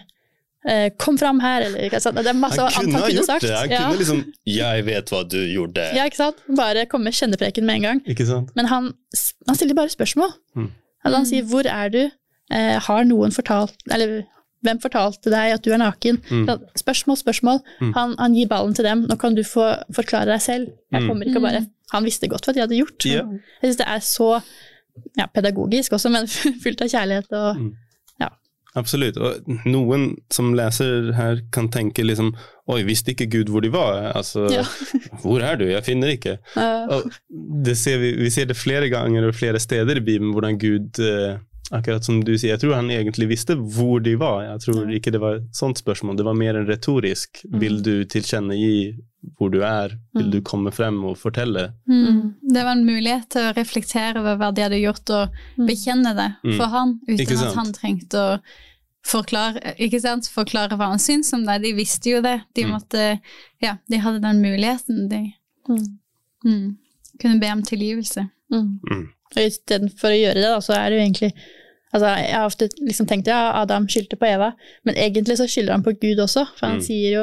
'kom 0.98 1.18
fram 1.18 1.40
her', 1.40 1.62
eller 1.66 1.78
ikke 1.86 2.00
sant? 2.00 2.16
Det 2.16 2.26
er 2.26 2.32
masse 2.32 2.58
Han 2.60 2.84
kunne 2.84 2.98
ha 2.98 3.08
gjort 3.08 3.26
sagt. 3.26 3.42
det. 3.42 3.56
Han 3.56 3.70
ja. 3.70 3.78
kunne 3.88 3.98
liksom 3.98 4.24
'Jeg 4.46 4.84
vet 4.86 5.10
hva 5.10 5.22
du 5.28 5.36
gjorde'. 5.36 5.94
ja, 5.94 6.04
ikke 6.04 6.16
sant? 6.16 6.36
Bare 6.56 6.86
komme 6.86 7.04
med 7.04 7.12
kjennepreken 7.14 7.64
med 7.64 7.74
en 7.76 7.82
gang. 7.82 8.02
Ikke 8.06 8.26
sant? 8.26 8.50
Men 8.56 8.66
han, 8.66 8.92
han 9.46 9.56
stiller 9.56 9.74
bare 9.74 9.88
spørsmål. 9.88 10.32
Mm. 10.56 10.70
Altså, 11.04 11.16
han 11.16 11.24
Mm. 11.26 11.30
sier 11.30 11.42
'hvor 11.42 11.66
er 11.66 11.88
du', 11.88 12.10
eh, 12.50 12.78
har 12.80 13.04
noen 13.04 13.30
fortalt 13.32 13.74
Eller 13.90 14.22
hvem 14.64 14.80
fortalte 14.80 15.30
deg 15.30 15.52
at 15.54 15.62
du 15.62 15.70
er 15.72 15.76
naken? 15.78 16.18
Mm. 16.30 16.48
Spørsmål, 16.76 17.16
spørsmål. 17.16 17.60
Mm. 17.80 17.92
Han, 17.94 18.14
han 18.18 18.34
gir 18.34 18.48
ballen 18.48 18.74
til 18.74 18.84
dem. 18.84 19.06
Nå 19.08 19.14
kan 19.18 19.34
du 19.34 19.42
få 19.42 19.76
forklare 19.92 20.26
deg 20.26 20.40
selv. 20.40 20.66
Jeg 20.92 21.02
Mm. 21.02 21.08
kommer 21.08 21.24
ikke 21.26 21.40
bare 21.40 21.66
Han 21.92 22.04
visste 22.04 22.28
godt 22.28 22.44
hva 22.46 22.52
de 22.52 22.60
hadde 22.60 22.76
gjort. 22.76 23.04
Yeah. 23.06 23.24
Jeg 23.62 23.70
syns 23.70 23.76
det 23.78 23.86
er 23.86 23.98
så 24.00 24.42
ja, 25.16 25.26
pedagogisk 25.34 25.92
også, 25.92 26.10
men 26.10 26.26
fullt 26.62 26.80
av 26.82 26.88
kjærlighet 26.88 27.32
og 27.32 27.56
Mm. 27.56 27.72
Absolutt. 28.78 29.18
Og 29.18 29.48
noen 29.68 30.12
som 30.32 30.52
leser 30.56 31.10
her, 31.18 31.42
kan 31.54 31.70
tenke 31.74 32.06
liksom 32.06 32.32
Oi, 32.68 32.82
visste 32.84 33.14
ikke 33.14 33.30
Gud 33.32 33.48
hvor 33.48 33.62
de 33.64 33.70
var? 33.72 34.10
Altså, 34.12 34.44
Ja. 34.52 34.64
hvor 35.22 35.40
er 35.40 35.56
du? 35.56 35.64
Jeg 35.70 35.86
finner 35.86 36.12
ikke. 36.12 36.34
Uh. 36.52 37.06
Ser 37.72 37.96
vi, 38.02 38.10
vi 38.20 38.28
ser 38.32 38.50
det 38.50 38.58
flere 38.60 38.90
ganger 38.92 39.30
og 39.30 39.36
flere 39.38 39.60
steder 39.62 39.96
i 39.96 40.04
Bibelen, 40.04 40.34
hvordan 40.36 40.58
Gud 40.60 41.00
eh, 41.00 41.38
Akkurat 41.70 42.04
som 42.04 42.22
du 42.24 42.32
sier, 42.38 42.54
jeg 42.54 42.60
tror 42.62 42.74
han 42.78 42.88
egentlig 42.88 43.28
visste 43.28 43.54
hvor 43.54 44.00
de 44.00 44.14
var. 44.16 44.42
Jeg 44.46 44.60
tror 44.64 44.92
ikke 44.96 45.12
det 45.12 45.20
var 45.20 45.34
et 45.36 45.50
sånt 45.52 45.76
spørsmål, 45.76 46.16
det 46.16 46.24
var 46.24 46.34
mer 46.38 46.56
en 46.56 46.66
retorisk. 46.66 47.42
Mm. 47.44 47.58
Vil 47.60 47.82
du 47.84 48.04
tilkjennegi 48.08 48.96
hvor 49.36 49.50
du 49.52 49.58
er? 49.62 49.98
Vil 50.14 50.24
Mm. 50.26 50.30
du 50.30 50.40
komme 50.40 50.70
frem 50.72 51.02
og 51.04 51.18
fortelle? 51.18 51.74
Mm. 51.88 52.34
Det 52.54 52.64
var 52.64 52.72
en 52.72 52.86
mulighet 52.86 53.28
til 53.28 53.42
å 53.42 53.52
reflektere 53.54 54.16
over 54.16 54.36
hva 54.40 54.54
de 54.54 54.62
hadde 54.62 54.80
gjort, 54.80 55.10
og 55.10 55.28
Mm. 55.58 55.66
bekjenne 55.68 56.14
det 56.16 56.30
Mm. 56.44 56.56
for 56.56 56.66
han, 56.66 57.00
uten 57.08 57.38
at 57.48 57.54
han 57.54 57.72
trengte 57.72 58.16
å 58.16 58.40
forklare, 59.04 59.74
ikke 59.78 60.00
sant? 60.00 60.24
forklare 60.28 60.70
hva 60.76 60.88
han 60.88 60.98
syntes 60.98 61.32
om 61.34 61.44
det. 61.44 61.62
De 61.62 61.72
visste 61.74 62.10
jo 62.10 62.22
det. 62.22 62.42
De 62.54 62.64
Mm. 62.64 62.70
måtte 62.70 63.20
Ja, 63.60 63.76
de 63.90 63.96
hadde 63.98 64.20
den 64.22 64.40
muligheten. 64.40 65.08
De 65.10 65.34
mm, 65.68 65.98
mm, 66.46 66.76
kunne 67.20 67.40
be 67.40 67.46
om 67.52 67.62
tilgivelse. 67.62 68.30
mm. 68.52 68.80
Mm. 68.90 69.08
Og 69.36 69.42
istedenfor 69.42 70.08
å 70.08 70.16
gjøre 70.22 70.34
det, 70.34 70.42
da, 70.42 70.58
så 70.60 70.72
er 70.74 70.88
det 70.90 70.96
jo 70.98 71.04
egentlig 71.04 71.32
Altså, 71.92 72.06
jeg 72.20 72.34
har 72.34 72.44
ofte 72.46 72.68
liksom 72.84 73.06
tenkt 73.08 73.26
ja, 73.30 73.52
Adam 73.62 73.86
skyldte 73.88 74.16
på 74.20 74.26
Eva, 74.28 74.52
men 74.84 74.94
egentlig 74.94 75.38
så 75.38 75.46
skylder 75.48 75.72
han 75.78 75.82
på 75.86 75.94
Gud 76.00 76.18
også, 76.20 76.46
for 76.58 76.66
han 76.66 76.78
Mm. 76.78 76.82
sier 76.84 77.10
jo 77.14 77.22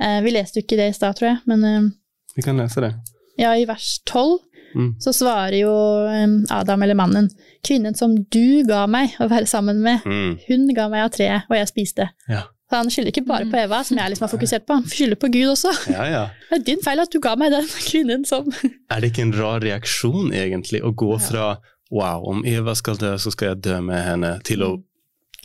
eh, 0.00 0.20
Vi 0.22 0.30
leste 0.30 0.60
jo 0.60 0.62
ikke 0.66 0.76
det 0.78 0.90
i 0.90 0.92
stad, 0.96 1.16
tror 1.18 1.28
jeg, 1.32 1.38
men 1.46 1.64
eh, 1.64 1.90
Vi 2.36 2.42
kan 2.42 2.56
lese 2.56 2.80
det. 2.80 2.94
ja, 3.38 3.52
i 3.56 3.64
vers 3.66 3.98
12 4.06 4.38
Mm. 4.70 4.92
så 5.02 5.10
svarer 5.10 5.56
jo 5.64 5.70
eh, 6.06 6.28
Adam, 6.54 6.82
eller 6.82 6.94
mannen, 6.94 7.26
kvinnen 7.66 7.96
som 7.98 8.12
du 8.30 8.62
ga 8.68 8.84
meg 8.86 9.16
å 9.18 9.26
være 9.28 9.46
sammen 9.50 9.80
med, 9.82 10.04
Mm. 10.06 10.38
hun 10.46 10.68
ga 10.76 10.88
meg 10.88 11.02
av 11.02 11.10
treet, 11.10 11.42
og 11.50 11.56
jeg 11.56 11.66
spiste. 11.72 12.06
Ja. 12.28 12.44
Så 12.70 12.76
han 12.78 12.86
skylder 12.94 13.10
ikke 13.10 13.26
bare 13.26 13.48
på 13.50 13.58
Eva, 13.58 13.80
som 13.82 13.98
jeg 13.98 14.12
liksom 14.12 14.28
har 14.28 14.30
fokusert 14.38 14.64
på, 14.68 14.74
han 14.78 14.84
skylder 14.86 15.16
på 15.18 15.26
Gud 15.34 15.48
også. 15.56 15.72
ja, 15.90 16.04
ja. 16.06 16.22
Det 16.52 16.60
er 16.60 16.64
din 16.68 16.78
feil 16.86 17.00
at 17.02 17.10
du 17.10 17.18
ga 17.18 17.34
meg 17.34 17.50
den 17.50 17.66
kvinnen 17.66 18.22
som 18.24 18.46
Er 18.62 19.00
det 19.00 19.10
ikke 19.10 19.22
en 19.26 19.32
rar 19.34 19.58
reaksjon, 19.60 20.30
egentlig, 20.32 20.84
å 20.86 20.94
gå 20.94 21.18
fra 21.20 21.56
Wow, 21.90 22.22
om 22.30 22.44
Eva 22.46 22.74
skal 22.78 22.96
dø, 22.96 23.14
så 23.18 23.32
skal 23.34 23.48
jeg 23.54 23.62
dø 23.66 23.80
med 23.82 24.02
henne, 24.04 24.36
til 24.46 24.62
å 24.62 24.82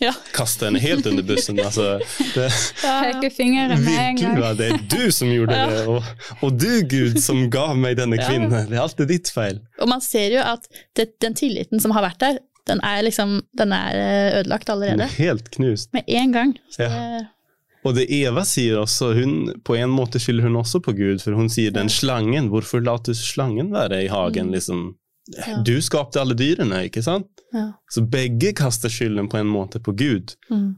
Ja. 0.02 0.12
kaste 0.36 0.66
henne 0.68 0.80
helt 0.84 1.06
under 1.08 1.24
bussen. 1.24 1.58
Altså, 1.64 2.00
det, 2.36 2.50
Peke 2.82 3.30
fingeren 3.32 3.80
med 3.86 3.98
en 3.98 4.16
gang. 4.20 4.40
var 4.42 4.54
det 4.60 4.90
du 4.92 5.10
som 5.12 5.28
gjorde 5.32 5.56
Ja. 5.56 5.68
det, 5.70 5.88
og, 5.88 6.04
og 6.44 6.58
du, 6.60 6.82
Gud, 6.84 7.18
som 7.24 7.50
ga 7.50 7.74
meg 7.74 7.96
denne 7.98 8.18
Ja. 8.20 8.28
kvinnen. 8.28 8.52
Det 8.70 8.76
er 8.78 8.82
alltid 8.84 9.08
ditt 9.08 9.30
feil. 9.34 9.62
Og 9.80 9.88
man 9.90 10.02
ser 10.02 10.30
jo 10.36 10.42
at 10.44 10.68
det, 10.96 11.18
den 11.22 11.34
tilliten 11.34 11.80
som 11.82 11.92
har 11.92 12.04
vært 12.04 12.20
der, 12.20 12.40
den 12.68 12.80
er 12.84 13.02
liksom 13.04 13.42
den 13.56 13.72
er 13.74 13.96
eh, 13.96 14.40
ødelagt 14.42 14.70
allerede. 14.70 15.04
er 15.08 15.16
helt 15.18 15.50
knust. 15.52 15.94
Med 15.94 16.04
en 16.08 16.32
gang. 16.32 16.54
Så 16.70 16.80
Ja. 16.84 16.90
det, 16.90 17.28
Og 17.86 17.94
det 17.96 18.08
Eva 18.10 18.42
sier 18.44 18.78
også, 18.82 19.14
hun, 19.14 19.54
på 19.64 19.76
en 19.78 19.90
måte 19.94 20.18
skylder 20.20 20.42
hun 20.48 20.56
også 20.58 20.80
på 20.82 20.92
Gud, 20.98 21.20
for 21.22 21.34
hun 21.38 21.48
sier 21.50 21.70
den 21.72 21.88
slangen, 21.88 22.50
hvorfor 22.50 22.82
lot 22.84 23.06
du 23.06 23.14
slangen 23.14 23.70
være 23.72 24.04
i 24.06 24.08
hagen, 24.08 24.48
Mm. 24.48 24.54
liksom? 24.56 24.96
Ja. 25.34 25.62
Du 25.66 25.74
skapte 25.82 26.22
alle 26.22 26.36
dyrene, 26.38 26.84
ikke 26.90 27.02
sant? 27.04 27.28
ja. 27.54 27.72
Så 27.90 28.04
begge 28.10 28.52
kaster 28.54 28.90
skylden 28.94 29.30
på 29.32 29.38
en 29.40 29.48
måte 29.50 29.80
på 29.82 29.94
Gud. 29.98 30.36
Mm. 30.52 30.76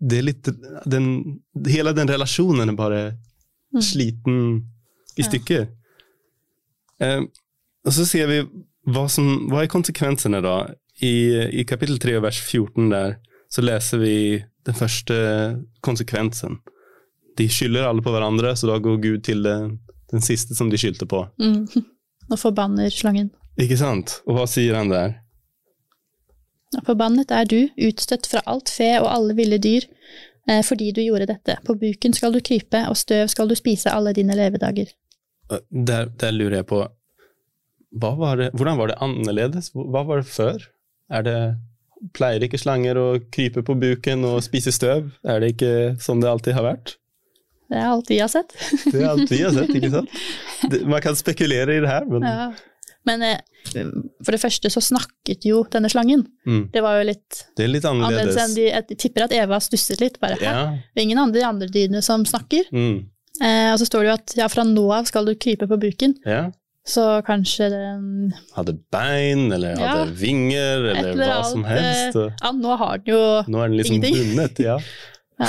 det 0.00 0.18
er 0.18 0.22
litt 0.22 0.48
den, 0.86 1.06
Hele 1.66 1.92
den 1.96 2.08
relasjonen 2.08 2.68
er 2.68 2.76
bare 2.78 3.02
Mm. 3.74 3.82
sliten 3.84 4.36
i 5.18 5.22
stykker. 5.26 5.66
Eh, 7.04 7.20
og 7.84 7.92
så 7.92 8.06
ser 8.08 8.26
vi 8.30 8.38
hva, 8.88 9.02
som, 9.12 9.26
hva 9.50 9.60
er 9.62 9.68
konsekvensene, 9.68 10.40
da. 10.40 10.54
I, 11.04 11.60
I 11.60 11.64
kapittel 11.68 11.98
3 12.00 12.16
vers 12.24 12.40
14 12.40 12.88
der, 12.90 13.18
så 13.52 13.62
leser 13.62 14.00
vi 14.00 14.14
den 14.66 14.74
første 14.74 15.18
konsekvensen. 15.84 16.58
De 17.36 17.46
skylder 17.52 17.86
alle 17.90 18.02
på 18.02 18.10
hverandre, 18.10 18.54
så 18.56 18.66
da 18.72 18.78
går 18.82 18.96
Gud 19.04 19.22
til 19.28 19.44
den, 19.44 19.76
den 20.10 20.24
siste 20.24 20.56
som 20.56 20.70
de 20.72 20.80
skyldte 20.80 21.06
på. 21.06 21.26
Mm. 21.38 21.68
Og 22.32 22.38
forbanner 22.40 22.88
slangen. 22.92 23.30
Ikke 23.58 23.78
sant? 23.80 24.20
Og 24.28 24.36
hva 24.38 24.46
sier 24.50 24.76
han 24.78 24.92
der? 24.92 25.16
Forbannet 26.86 27.32
er 27.32 27.46
du, 27.48 27.60
utstøtt 27.88 28.28
fra 28.28 28.42
alt 28.46 28.68
fe 28.70 28.90
og 29.00 29.08
alle 29.08 29.34
ville 29.38 29.58
dyr, 29.62 29.86
eh, 30.50 30.60
fordi 30.66 30.90
du 30.92 31.00
gjorde 31.02 31.30
dette. 31.30 31.56
På 31.64 31.74
buken 31.80 32.14
skal 32.16 32.34
du 32.36 32.42
krype, 32.44 32.82
og 32.90 32.98
støv 33.00 33.30
skal 33.32 33.48
du 33.48 33.56
spise 33.58 33.90
alle 33.92 34.12
dine 34.16 34.36
levedager. 34.36 34.92
Der, 35.72 36.10
der 36.20 36.34
lurer 36.36 36.60
jeg 36.60 36.68
på 36.68 36.82
var 37.90 38.36
det, 38.36 38.50
Hvordan 38.52 38.76
var 38.76 38.90
det 38.90 38.98
annerledes? 39.00 39.70
Hva 39.72 40.02
var 40.04 40.20
det 40.20 40.28
før? 40.28 40.66
Er 41.08 41.22
det, 41.24 41.38
pleier 42.12 42.44
ikke 42.44 42.60
slanger 42.60 42.98
å 43.00 43.06
krype 43.32 43.62
på 43.64 43.74
buken 43.80 44.26
og 44.28 44.42
spise 44.44 44.74
støv? 44.76 45.08
Er 45.24 45.40
det 45.40 45.54
ikke 45.54 45.70
sånn 46.04 46.20
det 46.20 46.28
alltid 46.28 46.58
har 46.58 46.66
vært? 46.68 46.98
Det 47.68 47.80
er 47.80 47.88
alt 47.88 48.10
vi 48.12 48.18
har 48.20 48.28
sett. 48.32 48.52
Det 48.92 49.00
er 49.00 49.08
alt 49.08 49.32
vi 49.32 49.40
har 49.40 49.56
sett, 49.56 49.72
ikke 49.72 49.90
sant? 49.96 50.20
Det, 50.68 50.82
man 50.88 51.00
kan 51.04 51.16
spekulere 51.16 51.78
i 51.78 51.82
det 51.84 51.88
her, 51.88 52.04
men 52.12 52.28
Ja. 52.28 52.50
Men 53.06 53.22
eh, 53.22 53.38
for 54.24 54.32
det 54.32 54.40
første 54.40 54.70
så 54.70 54.80
snakket 54.82 55.44
jo 55.44 55.62
denne 55.70 55.88
slangen. 55.88 56.26
mm, 56.46 56.70
Det 56.72 56.82
var 56.82 56.98
jo 57.00 57.06
litt 57.08 57.44
det 57.56 57.64
er 57.64 57.68
litt 57.68 57.84
annerledes 57.84 58.36
annerledes. 58.36 58.42
enn 58.44 58.54
de 58.54 58.62
Jeg 58.68 58.98
tipper 58.98 59.24
at 59.24 59.32
Eva 59.32 59.58
stusset 59.60 60.00
litt, 60.00 60.18
bare. 60.20 60.34
her. 60.40 60.44
Ja. 60.44 60.70
Det 60.94 61.00
er 61.00 61.06
ingen 61.06 61.18
andre, 61.18 61.40
de 61.40 61.46
andre 61.46 61.68
dyrene 61.68 62.02
som 62.02 62.24
snakker. 62.24 62.64
Mm, 62.72 63.06
Eh, 63.40 63.70
og 63.72 63.78
så 63.78 63.86
står 63.86 64.00
det 64.02 64.08
jo 64.08 64.14
at 64.14 64.32
ja, 64.36 64.46
fra 64.48 64.64
nå 64.64 64.90
av 64.92 65.04
skal 65.06 65.24
du 65.24 65.34
krype 65.36 65.68
på 65.68 65.78
buken. 65.78 66.14
ja. 66.26 66.50
Så 66.88 67.22
kanskje 67.22 67.68
den 67.70 68.32
Hadde 68.56 68.72
bein, 68.90 69.52
eller 69.52 69.76
Ja. 69.78 69.88
hadde 69.98 70.14
vinger, 70.16 70.78
eller 70.90 71.10
eller 71.12 71.26
hva 71.28 71.44
som 71.44 71.62
helst. 71.64 72.16
Ja, 72.42 72.50
nå 72.50 72.76
har 72.78 72.96
den 72.98 73.14
jo 73.14 73.42
Nå 73.46 73.60
er 73.62 73.68
den 73.68 73.76
liksom 73.76 73.96
ingenting. 74.02 74.34
bundet. 74.36 74.58
Ja. 74.58 74.78
Ja. 75.38 75.46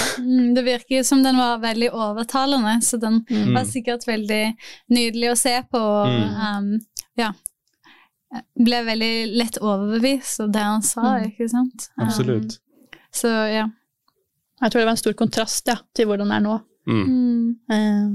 Det 0.53 0.63
virker 0.65 0.97
jo 0.97 1.03
som 1.03 1.23
den 1.23 1.35
var 1.38 1.57
veldig 1.57 1.89
overtalende, 1.91 2.75
så 2.83 2.99
den 2.99 3.25
Mm. 3.27 3.53
var 3.55 3.63
sikkert 3.65 4.05
veldig 4.05 4.53
nydelig 4.91 5.31
å 5.31 5.38
se 5.38 5.63
på. 5.71 5.79
og, 5.79 6.07
Mm. 6.07 6.73
um, 6.75 6.79
ja. 7.19 7.34
Ble 8.62 8.79
veldig 8.86 9.13
lett 9.39 9.58
overbevist 9.58 10.43
av 10.43 10.51
det 10.53 10.62
han 10.62 10.84
sa, 10.86 11.01
Mm. 11.17 11.29
ikke 11.32 11.47
sant? 11.49 11.88
Absolutt. 11.97 12.60
Um, 12.60 12.99
så 13.12 13.27
ja. 13.49 13.63
Jeg 14.62 14.71
tror 14.71 14.82
det 14.82 14.86
var 14.89 14.95
en 14.97 15.01
stor 15.01 15.15
kontrast 15.17 15.67
ja, 15.71 15.77
til 15.95 16.05
hvordan 16.10 16.29
det 16.29 16.36
er 16.38 16.43
nå. 16.45 16.55
Mm. 16.89 17.55
Eh, 17.71 18.10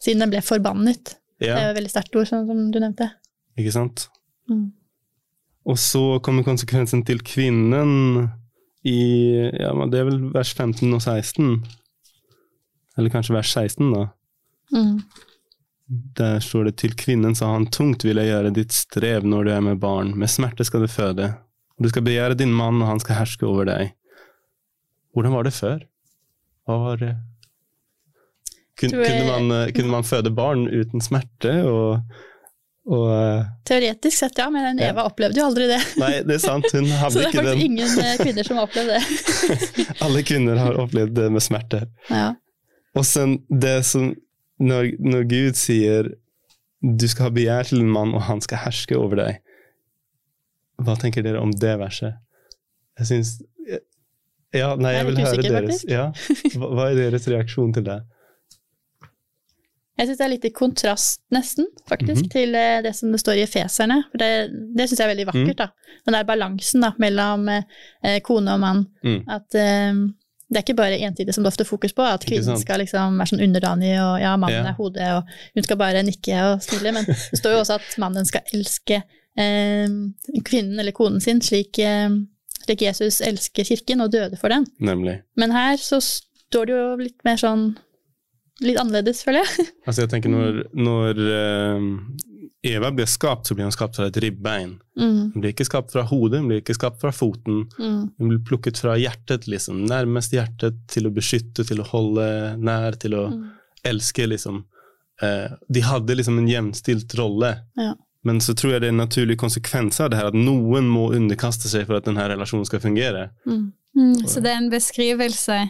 siden 0.00 0.22
den 0.24 0.30
ble 0.32 0.40
forbannet. 0.46 1.16
Det 1.40 1.50
er 1.50 1.64
jo 1.68 1.72
et 1.72 1.76
veldig 1.80 1.90
sterkt 1.92 2.16
ord, 2.16 2.26
sånn 2.30 2.46
som 2.48 2.60
du 2.72 2.78
nevnte. 2.80 3.10
ikke 3.58 3.72
sant? 3.74 4.06
Mm. 4.50 4.68
Og 5.68 5.76
så 5.78 6.02
kommer 6.24 6.46
konsekvensen 6.46 7.02
til 7.04 7.18
kvinnen 7.20 8.28
i 8.88 8.96
ja, 9.58 9.72
Det 9.90 9.98
er 10.00 10.06
vel 10.08 10.20
vers 10.32 10.54
15 10.54 10.94
og 10.94 11.02
16. 11.02 11.64
Eller 12.96 13.10
kanskje 13.12 13.34
vers 13.36 13.50
16, 13.52 13.90
da. 13.92 14.06
Mm. 14.72 15.02
Der 15.88 16.40
står 16.44 16.64
det 16.68 16.74
til 16.82 16.92
kvinnen 17.00 17.32
sa 17.38 17.46
han 17.54 17.66
tungt 17.72 18.04
vil 18.04 18.18
jeg 18.20 18.28
gjøre 18.28 18.50
ditt 18.52 18.74
strev 18.76 19.24
når 19.24 19.44
du 19.48 19.50
er 19.54 19.62
med 19.64 19.78
barn, 19.80 20.10
med 20.20 20.28
smerte 20.28 20.66
skal 20.68 20.82
du 20.84 20.88
føde. 20.92 21.30
Du 21.80 21.88
skal 21.88 22.02
begjære 22.04 22.36
din 22.36 22.52
mann, 22.52 22.82
og 22.82 22.88
han 22.90 23.00
skal 23.00 23.16
herske 23.22 23.46
over 23.48 23.64
deg. 23.70 23.94
Hvordan 25.16 25.32
var 25.32 25.46
det 25.48 25.54
før? 25.56 25.78
Hva 26.68 26.76
var 26.82 26.96
det 27.00 27.14
Kun, 28.78 28.90
jeg- 28.90 29.06
kunne, 29.08 29.26
man, 29.26 29.50
eh, 29.66 29.72
kunne 29.74 29.90
man 29.90 30.04
føde 30.06 30.30
barn 30.30 30.68
uten 30.68 31.00
smerte? 31.02 31.54
Og, 31.66 32.02
og 32.86 33.06
eh, 33.10 33.48
Teoretisk 33.66 34.18
sett, 34.20 34.38
ja, 34.38 34.50
men 34.50 34.78
Ja. 34.78 34.92
Eva 34.92 35.02
opplevde 35.08 35.40
jo 35.40 35.46
aldri 35.48 35.66
det. 35.66 35.80
Nei, 35.98 36.12
det 36.22 36.36
er 36.36 36.44
sant, 36.44 36.68
hun 36.72 36.86
Så 37.10 37.18
det 37.18 37.24
er 37.26 37.32
faktisk 37.32 37.44
den. 37.48 37.64
ingen 37.64 37.98
eh, 38.04 38.16
kvinner 38.20 38.44
som 38.46 38.60
har 38.60 38.68
opplevd 38.68 38.92
det. 38.92 39.88
Alle 40.04 40.22
kvinner 40.22 40.56
har 40.62 40.78
opplevd 40.84 41.16
det 41.18 41.26
med 41.32 41.42
smerte. 41.42 41.86
Ja. 42.12 42.34
Og 42.94 43.04
sen 43.08 43.38
det 43.50 43.80
som 43.88 44.12
når, 44.60 44.92
når 44.98 45.28
Gud 45.30 45.54
sier 45.58 46.08
du 46.82 47.06
skal 47.10 47.28
ha 47.28 47.30
begjær 47.34 47.66
til 47.70 47.80
en 47.82 47.90
mann, 47.90 48.12
og 48.14 48.22
han 48.28 48.40
skal 48.40 48.58
herske 48.62 48.94
over 48.98 49.16
deg. 49.18 49.40
Hva 50.78 50.94
tenker 51.00 51.22
dere 51.26 51.40
om 51.42 51.50
det 51.50 51.72
verset? 51.80 52.14
Jeg 52.98 53.06
syns 53.10 53.32
Ja, 54.54 54.70
nei, 54.80 54.92
Jeg 54.94 55.06
vil 55.06 55.18
høre 55.20 55.42
deres. 55.44 55.82
Ja. 55.84 56.06
Hva, 56.56 56.68
hva 56.72 56.86
er 56.90 56.94
deres 56.96 57.26
reaksjon 57.28 57.74
til 57.76 57.84
det? 57.84 57.98
Jeg 59.98 60.06
syns 60.06 60.20
det 60.20 60.24
er 60.24 60.30
litt 60.30 60.44
i 60.46 60.52
kontrast, 60.54 61.20
nesten, 61.34 61.66
faktisk, 61.90 62.22
Mhm. 62.22 62.30
til 62.30 62.54
eh, 62.54 62.80
det 62.86 62.94
som 62.94 63.10
det 63.10 63.18
står 63.20 63.40
i 63.40 63.42
Efeserne. 63.42 63.96
For 64.12 64.18
det, 64.22 64.30
det 64.78 64.86
syns 64.88 65.00
jeg 65.02 65.08
er 65.08 65.14
veldig 65.14 65.26
vakkert, 65.26 65.50
Mm. 65.50 65.56
da. 65.58 65.66
Den 66.06 66.14
der 66.14 66.24
balansen 66.24 66.80
da, 66.86 66.92
mellom 67.02 67.48
eh, 67.48 68.20
kone 68.22 68.54
og 68.54 68.60
mann. 68.62 68.86
Mm. 69.02 69.24
At 69.28 69.54
eh, 69.58 69.92
det 70.48 70.56
er 70.56 70.64
ikke 70.64 70.78
bare 70.78 70.96
entydig 71.04 71.34
som 71.36 71.44
det 71.44 71.50
ofte 71.52 71.64
er 71.66 71.68
fokus 71.68 71.92
på, 71.92 72.04
at 72.08 72.24
kvinnen 72.24 72.56
skal 72.60 72.80
liksom 72.80 73.18
være 73.20 73.28
sånn 73.34 73.42
underdanig, 73.44 73.90
og 74.00 74.14
ja, 74.22 74.30
mannen 74.40 74.64
Ja. 74.64 74.70
er 74.72 74.78
hodet, 74.78 75.08
og 75.18 75.28
hun 75.54 75.66
skal 75.66 75.76
bare 75.80 76.02
nikke 76.06 76.38
og 76.46 76.62
smile. 76.64 76.92
Men 76.96 77.04
det 77.08 77.40
står 77.40 77.52
jo 77.52 77.60
også 77.64 77.76
at 77.76 77.98
mannen 78.00 78.24
skal 78.28 78.40
elske 78.56 79.02
eh, 79.36 79.88
kvinnen 80.48 80.80
eller 80.80 80.96
konen 80.96 81.20
sin 81.20 81.42
slik, 81.44 81.78
eh, 81.84 82.08
slik 82.64 82.86
Jesus 82.86 83.20
elsker 83.20 83.68
kirken 83.68 84.00
og 84.06 84.10
døde 84.16 84.36
for 84.40 84.48
den. 84.48 84.64
Nemlig. 84.80 85.18
Men 85.36 85.52
her 85.52 85.76
så 85.76 86.00
står 86.00 86.66
det 86.70 86.78
jo 86.78 86.88
litt 87.04 87.20
mer 87.28 87.36
sånn 87.40 87.68
Litt 88.58 88.74
annerledes, 88.74 89.20
føler 89.22 89.44
jeg. 89.46 89.68
Altså, 89.86 90.00
jeg 90.02 90.10
tenker 90.10 90.32
når, 90.32 90.56
når 90.74 91.18
eh, 91.30 91.84
Eva 92.66 92.90
ble 92.90 93.06
skapt, 93.06 93.46
så 93.46 93.54
blir 93.54 93.68
hun 93.68 93.74
skapt 93.74 93.96
fra 93.96 94.08
et 94.10 94.16
ribbein. 94.18 94.78
Mm, 94.98 95.18
Hun 95.34 95.42
blir 95.42 95.52
ikke 95.52 95.68
skapt 95.68 95.92
fra 95.94 96.02
hodet, 96.02 96.40
hun 96.40 96.48
blir 96.50 96.62
ikke 96.62 96.74
skapt 96.74 97.00
fra 97.00 97.12
foten. 97.14 97.68
mm, 97.78 98.00
Hun 98.18 98.32
blir 98.32 98.40
plukket 98.48 98.80
fra 98.82 98.96
hjertet, 98.98 99.46
liksom. 99.46 99.84
Nærmest 99.86 100.34
hjertet, 100.34 100.80
til 100.90 101.06
å 101.06 101.14
beskytte, 101.14 101.64
til 101.64 101.80
å 101.80 101.86
holde 101.86 102.26
nær, 102.58 102.98
til 102.98 103.14
å 103.14 103.28
mm. 103.30 103.46
elske, 103.92 104.26
liksom. 104.26 104.64
Eh, 105.22 105.54
de 105.68 105.80
hadde 105.86 106.18
liksom 106.18 106.38
en 106.38 106.50
jevnstilt 106.50 107.14
rolle. 107.18 107.54
Ja. 107.78 107.94
Men 108.26 108.40
så 108.42 108.54
tror 108.58 108.74
jeg 108.74 108.82
det 108.82 108.90
er 108.90 108.96
en 108.96 109.04
naturlig 109.06 109.38
konsekvens 109.38 110.00
av 110.02 110.10
det 110.10 110.18
her, 110.18 110.32
at 110.32 110.36
noen 110.36 110.90
må 110.90 111.12
underkaste 111.14 111.70
seg 111.70 111.86
for 111.86 112.00
at 112.00 112.08
denne 112.10 112.26
relasjonen 112.26 112.66
skal 112.66 112.82
fungere. 112.82 113.28
Mm. 113.46 113.68
Mm, 113.98 114.26
så 114.26 114.42
det 114.42 114.50
er 114.50 114.58
en 114.60 114.70
beskrivelse 114.70 115.62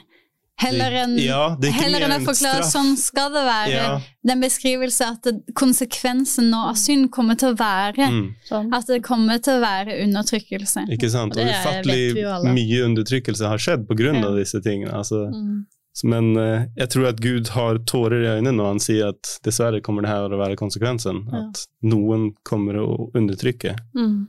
heller 0.59 0.95
enn 1.05 1.17
Ja, 1.23 1.57
enn 1.57 2.15
å 2.17 2.19
forklare 2.27 2.65
straff. 2.65 2.73
sånn 2.73 2.97
skal 2.99 3.31
det 3.35 3.45
være. 3.47 3.71
Ja. 3.73 4.01
Den 4.27 4.41
beskrivelse 4.43 5.07
at 5.13 5.29
konsekvensen 5.55 6.51
nå 6.53 6.65
av 6.71 6.77
synd 6.81 7.11
kommer 7.15 7.39
til 7.39 7.53
å 7.55 7.57
være 7.59 8.09
Mm, 8.09 8.35
Sånn. 8.49 8.69
at 8.75 8.87
det 8.87 9.03
kommer 9.03 9.39
til 9.43 9.59
å 9.59 9.63
være 9.63 9.99
undertrykkelse. 10.05 10.89
ikke 10.91 11.11
sant? 11.11 11.37
Og 11.37 11.43
Og 11.43 11.49
ufattelig 11.49 12.55
mye 12.55 12.85
undertrykkelse 12.89 13.47
har 13.49 13.59
skjedd 13.59 13.87
på 13.89 13.97
grunn 13.97 14.25
av 14.25 14.37
disse 14.37 14.61
tingene. 14.63 14.93
Altså, 14.93 15.29
Mm. 15.33 15.67
Men 16.05 16.37
eh, 16.37 16.67
jeg 16.77 16.89
tror 16.91 17.09
at 17.09 17.17
Gud 17.21 17.49
har 17.49 17.79
tårer 17.79 18.23
i 18.23 18.39
øynene 18.39 18.55
når 18.55 18.67
han 18.69 18.79
sier 18.79 19.09
at 19.09 19.39
dessverre 19.43 19.81
kommer 19.83 20.03
det 20.03 20.11
her 20.11 20.29
å 20.31 20.39
være 20.39 20.55
konsekvensen. 20.57 21.25
Ja. 21.33 21.49
At 21.49 21.67
noen 21.83 22.35
kommer 22.45 22.75
å 22.79 23.11
undertrykke. 23.15 23.77
Mm. 23.97 24.29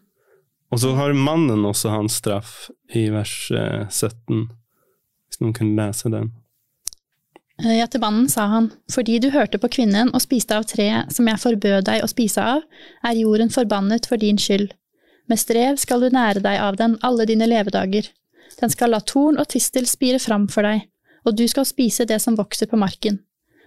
Og 0.72 0.80
så 0.80 0.96
har 0.96 1.14
mannen 1.14 1.62
også 1.66 1.90
hans 1.92 2.14
straff 2.22 2.72
i 2.96 3.10
vers 3.10 3.52
eh, 3.52 3.86
17. 3.90 4.50
Noen 5.40 5.56
kunne 5.56 5.76
lese 5.80 6.12
den. 6.12 6.32
Eh, 7.64 7.78
Ja, 7.80 7.88
til 7.88 8.02
mannen 8.02 8.30
sa 8.30 8.48
han, 8.48 8.72
fordi 8.92 9.20
du 9.20 9.30
hørte 9.32 9.60
på 9.60 9.70
kvinnen 9.72 10.14
og 10.14 10.22
spiste 10.24 10.56
av 10.56 10.68
treet 10.68 11.12
som 11.12 11.28
jeg 11.28 11.42
forbød 11.42 11.86
deg 11.90 12.04
å 12.04 12.12
spise 12.12 12.44
av, 12.44 12.64
er 13.04 13.20
jorden 13.20 13.50
forbannet 13.50 14.08
for 14.08 14.18
din 14.18 14.38
skyld. 14.38 14.72
Med 15.28 15.40
strev 15.40 15.78
skal 15.78 16.02
du 16.02 16.10
nære 16.10 16.42
deg 16.42 16.60
av 16.60 16.78
den 16.80 16.98
alle 17.06 17.26
dine 17.30 17.48
levedager. 17.48 18.08
Den 18.60 18.70
skal 18.70 18.92
la 18.92 19.00
torn 19.00 19.38
og 19.38 19.48
tistel 19.52 19.86
spire 19.88 20.20
fram 20.20 20.48
for 20.48 20.66
deg, 20.66 20.88
og 21.26 21.36
du 21.38 21.46
skal 21.48 21.68
spise 21.68 22.06
det 22.06 22.22
som 22.24 22.38
vokser 22.40 22.68
på 22.68 22.80
marken. 22.80 23.20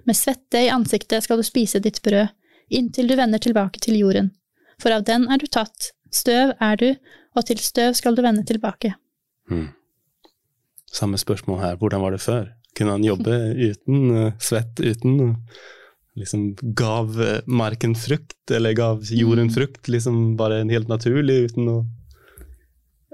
Med 0.04 0.16
svette 0.18 0.64
i 0.64 0.72
ansiktet 0.72 1.22
skal 1.22 1.38
du 1.38 1.46
spise 1.46 1.78
ditt 1.78 2.02
brød, 2.02 2.32
inntil 2.72 3.08
du 3.08 3.16
vender 3.16 3.38
tilbake 3.38 3.78
til 3.80 4.00
jorden. 4.00 4.32
For 4.80 4.90
av 4.90 5.04
den 5.06 5.28
er 5.30 5.38
du 5.38 5.46
tatt, 5.46 5.92
støv 6.11 6.56
er 6.61 6.76
du, 6.80 6.88
og 7.37 7.46
til 7.46 7.61
støv 7.62 7.94
skal 7.94 8.16
du 8.16 8.22
vende 8.24 8.42
tilbake. 8.48 8.94
Mm. 9.50 9.68
Samme 10.92 11.16
spørsmål 11.20 11.61
her. 11.62 11.76
Hvordan 11.81 12.02
var 12.05 12.12
det 12.16 12.20
før? 12.20 12.50
Kunne 12.76 12.94
han 12.98 13.05
jobbe 13.05 13.37
uten 13.57 14.11
eh, 14.16 14.33
svett, 14.40 14.81
uten 14.81 15.20
eh, 15.24 15.62
liksom 16.20 16.46
Gav 16.76 17.16
eh, 17.20 17.40
marken 17.48 17.94
frukt, 17.96 18.37
eller 18.52 18.74
gav 18.76 19.02
jorden 19.12 19.48
Mm. 19.48 19.55
frukt, 19.55 19.88
liksom 19.88 20.37
bare 20.37 20.62
helt 20.68 20.88
naturlig, 20.88 21.50
uten 21.50 21.68
å 21.68 21.76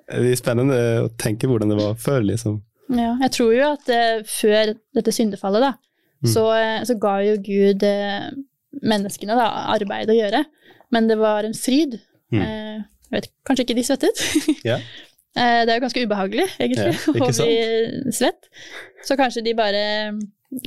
Det 0.08 0.30
er 0.32 0.38
spennende 0.40 0.76
å 1.04 1.08
tenke 1.20 1.46
hvordan 1.50 1.68
det 1.68 1.76
var 1.76 1.94
før, 2.00 2.22
liksom. 2.24 2.62
Ja, 2.88 3.10
jeg 3.20 3.30
tror 3.34 3.50
jo 3.52 3.64
at 3.74 3.90
uh, 3.92 4.22
før 4.24 4.70
dette 4.96 5.12
syndefallet, 5.12 5.60
da, 5.60 5.74
Mm. 6.18 6.30
så, 6.32 6.42
så 6.88 6.94
ga 6.98 7.18
jo 7.22 7.34
Gud 7.44 7.84
uh, 7.86 8.30
menneskene 8.82 9.36
da, 9.38 9.44
arbeid 9.76 10.08
å 10.10 10.16
gjøre, 10.16 10.40
men 10.90 11.06
det 11.06 11.18
var 11.20 11.44
en 11.46 11.54
fryd. 11.54 11.98
Mm. 12.32 12.40
Uh, 12.40 12.80
jeg 13.12 13.12
vet, 13.20 13.28
kanskje 13.46 13.66
ikke 13.66 13.76
de 13.78 13.84
svettet, 13.86 14.24
Ja. 14.66 14.78
Eh, 15.36 15.64
Det 15.66 15.70
er 15.70 15.76
jo 15.78 15.84
ganske 15.86 16.02
ubehagelig, 16.06 16.46
egentlig, 16.58 16.94
Ja, 16.94 17.08
å 17.08 17.12
bli 17.12 18.12
svett. 18.12 18.48
Så 19.04 19.16
kanskje 19.16 19.44
de 19.44 19.54
bare 19.54 19.84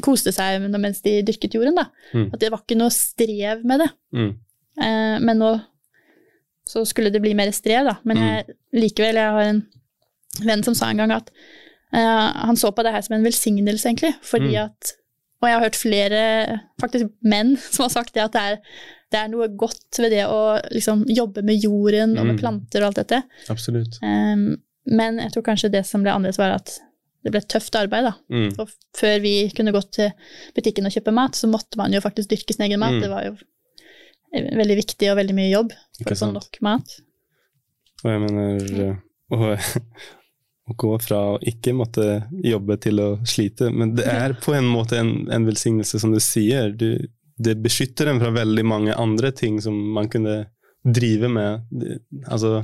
koste 0.06 0.32
seg 0.32 0.62
mens 0.78 1.02
de 1.02 1.22
dyrket 1.26 1.54
jorden, 1.58 1.76
da. 1.76 1.88
Mm. 2.14 2.30
At 2.34 2.40
det 2.40 2.52
var 2.54 2.62
ikke 2.64 2.78
noe 2.78 2.94
strev 2.94 3.66
med 3.66 3.80
det. 3.82 3.90
Mm. 4.14 4.32
Eh, 4.82 5.18
Men 5.26 5.38
nå 5.42 5.52
så 6.72 6.86
skulle 6.88 7.10
det 7.12 7.20
bli 7.24 7.34
mer 7.36 7.50
strev, 7.52 7.84
da. 7.90 7.98
Men 8.06 8.18
jeg, 8.22 8.56
likevel, 8.78 9.18
jeg 9.18 9.34
har 9.36 9.50
en 9.50 9.64
venn 10.46 10.64
som 10.64 10.76
sa 10.78 10.88
en 10.92 10.98
gang 11.02 11.12
at 11.12 11.32
uh, 11.92 12.46
han 12.48 12.56
så 12.56 12.70
på 12.72 12.84
det 12.86 12.94
her 12.94 13.02
som 13.04 13.18
en 13.18 13.26
velsignelse, 13.26 13.90
egentlig. 13.90 14.14
Fordi 14.24 14.54
Mm. 14.56 14.64
at 14.70 14.94
Og 15.42 15.48
jeg 15.50 15.56
har 15.58 15.64
hørt 15.66 15.76
flere 15.76 16.60
faktisk 16.80 17.10
menn 17.26 17.58
som 17.74 17.84
har 17.84 17.90
sagt 17.90 18.14
det, 18.14 18.22
at 18.24 18.32
det 18.38 18.42
er, 18.42 18.58
det 19.12 19.20
er 19.20 19.32
noe 19.32 19.48
godt 19.60 20.00
ved 20.00 20.14
det 20.16 20.24
å 20.32 20.58
liksom 20.72 21.04
jobbe 21.12 21.44
med 21.44 21.60
jorden 21.64 22.14
og 22.18 22.26
med 22.26 22.38
Mm. 22.38 22.40
planter 22.40 22.82
og 22.84 22.92
alt 22.92 23.02
dette. 23.02 23.24
Absolutt. 23.52 23.98
Um, 24.02 24.46
men 24.88 25.20
jeg 25.20 25.34
tror 25.34 25.44
kanskje 25.50 25.72
det 25.74 25.84
som 25.86 26.02
ble 26.06 26.14
annerledes, 26.16 26.40
var 26.40 26.56
at 26.56 26.78
det 27.24 27.32
ble 27.36 27.42
tøft 27.46 27.76
arbeid. 27.78 28.08
da. 28.08 28.14
Mm. 28.34 28.54
Og 28.58 28.72
før 28.98 29.20
vi 29.22 29.34
kunne 29.54 29.74
gå 29.76 29.82
til 29.94 30.10
butikken 30.56 30.88
og 30.88 30.96
kjøpe 30.96 31.14
mat, 31.14 31.36
så 31.38 31.50
måtte 31.52 31.78
man 31.78 31.94
jo 31.94 32.02
faktisk 32.02 32.32
dyrke 32.32 32.56
sin 32.56 32.66
egen 32.66 32.80
mat. 32.82 32.96
Mm. 32.96 33.02
Det 33.04 33.12
var 33.12 33.28
jo 33.28 33.36
veldig 34.58 34.78
viktig 34.80 35.12
og 35.12 35.20
veldig 35.20 35.36
mye 35.38 35.52
jobb 35.52 35.76
for 36.02 36.16
å 36.16 36.20
få 36.24 36.32
nok 36.34 36.62
mat. 36.66 36.96
Og 38.02 38.10
jeg 38.10 38.24
mener 38.24 38.84
eh, 38.88 38.96
å, 39.36 39.52
å 40.72 40.76
gå 40.82 40.92
fra 41.04 41.20
å 41.36 41.40
ikke 41.52 41.76
måtte 41.78 42.08
jobbe 42.48 42.80
til 42.82 43.04
å 43.04 43.10
slite, 43.28 43.70
men 43.76 43.94
det 44.00 44.08
er 44.10 44.34
på 44.42 44.56
en 44.58 44.66
måte 44.72 44.98
en, 44.98 45.12
en 45.30 45.46
velsignelse, 45.46 46.00
som 46.02 46.16
du 46.16 46.20
sier. 46.24 46.72
Du, 46.74 46.96
det 47.38 47.56
beskytter 47.64 48.12
en 48.12 48.20
fra 48.22 48.32
veldig 48.36 48.66
mange 48.66 48.96
andre 48.96 49.32
ting 49.32 49.62
som 49.62 49.76
man 49.96 50.10
kunne 50.12 50.46
drive 50.84 51.30
med. 51.30 51.68
Det, 51.70 52.00
altså, 52.28 52.64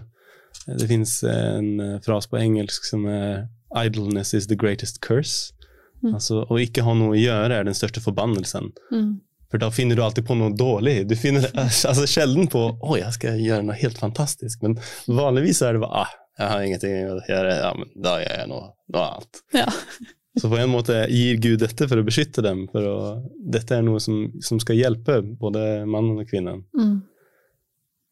det 0.65 0.88
fins 0.89 1.19
en 1.23 1.80
eh, 1.80 1.99
frase 2.06 2.30
på 2.30 2.39
engelsk 2.41 2.86
som 2.86 3.06
er 3.06 3.47
'idleness 3.75 4.34
is 4.34 4.47
the 4.47 4.56
greatest 4.56 5.01
curse'. 5.01 5.53
Mm. 6.03 6.13
Altså, 6.13 6.43
å 6.45 6.60
ikke 6.62 6.86
ha 6.86 6.93
noe 6.93 7.15
å 7.15 7.19
gjøre 7.19 7.56
er 7.56 7.65
den 7.67 7.77
største 7.77 8.01
forbannelsen. 8.03 8.71
Mm. 8.91 9.17
For 9.51 9.62
da 9.62 9.69
finner 9.71 9.95
du 9.95 10.03
alltid 10.03 10.27
på 10.27 10.36
noe 10.36 10.51
dårlig. 10.56 11.08
Du 11.08 11.15
finner 11.15 11.47
altså, 11.56 12.06
sjelden 12.10 12.49
på 12.51 12.63
'å, 12.77 12.97
jeg 12.99 13.13
skal 13.17 13.41
gjøre 13.41 13.67
noe 13.69 13.80
helt 13.80 13.99
fantastisk', 14.01 14.62
men 14.63 14.77
vanligvis 15.08 15.62
er 15.62 15.77
det 15.77 15.84
bare 15.86 16.06
ah, 16.06 16.13
'jeg 16.38 16.51
har 16.53 16.62
ingenting 16.67 16.97
å 17.10 17.17
gjøre', 17.25 17.58
ja, 17.63 17.73
men 17.77 17.91
da 17.95 18.19
gjør 18.21 18.38
jeg 18.41 18.53
noe, 18.53 18.71
noe 18.93 19.10
annet. 19.12 19.43
Ja. 19.58 19.67
Så 20.38 20.50
på 20.50 20.58
en 20.60 20.69
måte 20.69 21.00
gir 21.10 21.39
Gud 21.41 21.60
dette 21.63 21.88
for 21.89 22.00
å 22.00 22.06
beskytte 22.06 22.43
dem. 22.45 22.65
For 22.71 22.86
å, 22.86 22.97
dette 23.54 23.78
er 23.78 23.86
noe 23.86 24.02
som, 24.04 24.28
som 24.43 24.60
skal 24.62 24.78
hjelpe 24.78 25.19
både 25.41 25.86
mannen 25.89 26.19
og 26.21 26.30
kvinnen. 26.30 26.63
Mm. 26.78 26.97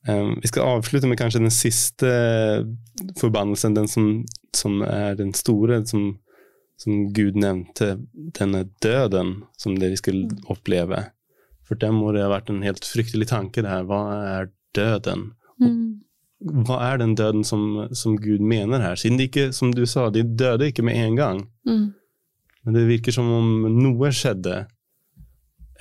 Um, 0.07 0.35
vi 0.41 0.51
skal 0.51 0.75
avslutte 0.75 1.09
med 1.09 1.17
kanskje 1.17 1.41
den 1.41 1.53
siste 1.53 2.09
forbannelsen, 3.19 3.73
den 3.77 3.89
som, 3.89 4.09
som 4.57 4.81
er 4.85 5.17
den 5.17 5.33
store, 5.37 5.81
som, 5.89 6.11
som 6.81 7.07
Gud 7.13 7.37
nevnte, 7.41 7.95
denne 8.37 8.67
døden 8.85 9.39
som 9.57 9.77
dere 9.81 9.97
skulle 9.97 10.29
oppleve. 10.51 11.07
For 11.65 11.81
dem 11.81 11.97
må 12.01 12.13
det 12.13 12.25
ha 12.25 12.29
vært 12.29 12.51
en 12.53 12.61
helt 12.65 12.85
fryktelig 12.85 13.31
tanke, 13.31 13.65
det 13.65 13.71
her. 13.71 13.85
Hva 13.89 14.01
er 14.29 14.51
døden? 14.77 15.31
Mm. 15.61 16.01
Hva 16.67 16.77
er 16.91 16.99
den 17.01 17.15
døden 17.17 17.45
som, 17.47 17.87
som 17.95 18.19
Gud 18.21 18.43
mener 18.45 18.83
her? 18.83 18.99
Siden 18.99 19.17
de 19.17 19.25
ikke, 19.29 19.47
som 19.55 19.73
du 19.73 19.85
sa, 19.89 20.11
de 20.13 20.21
døde 20.21 20.69
ikke 20.69 20.85
med 20.85 20.99
en 21.01 21.17
gang. 21.17 21.45
Mm. 21.65 21.87
Men 22.65 22.73
det 22.73 22.87
virker 22.89 23.13
som 23.13 23.27
om 23.31 23.49
noe 23.81 24.09
skjedde. 24.11 24.65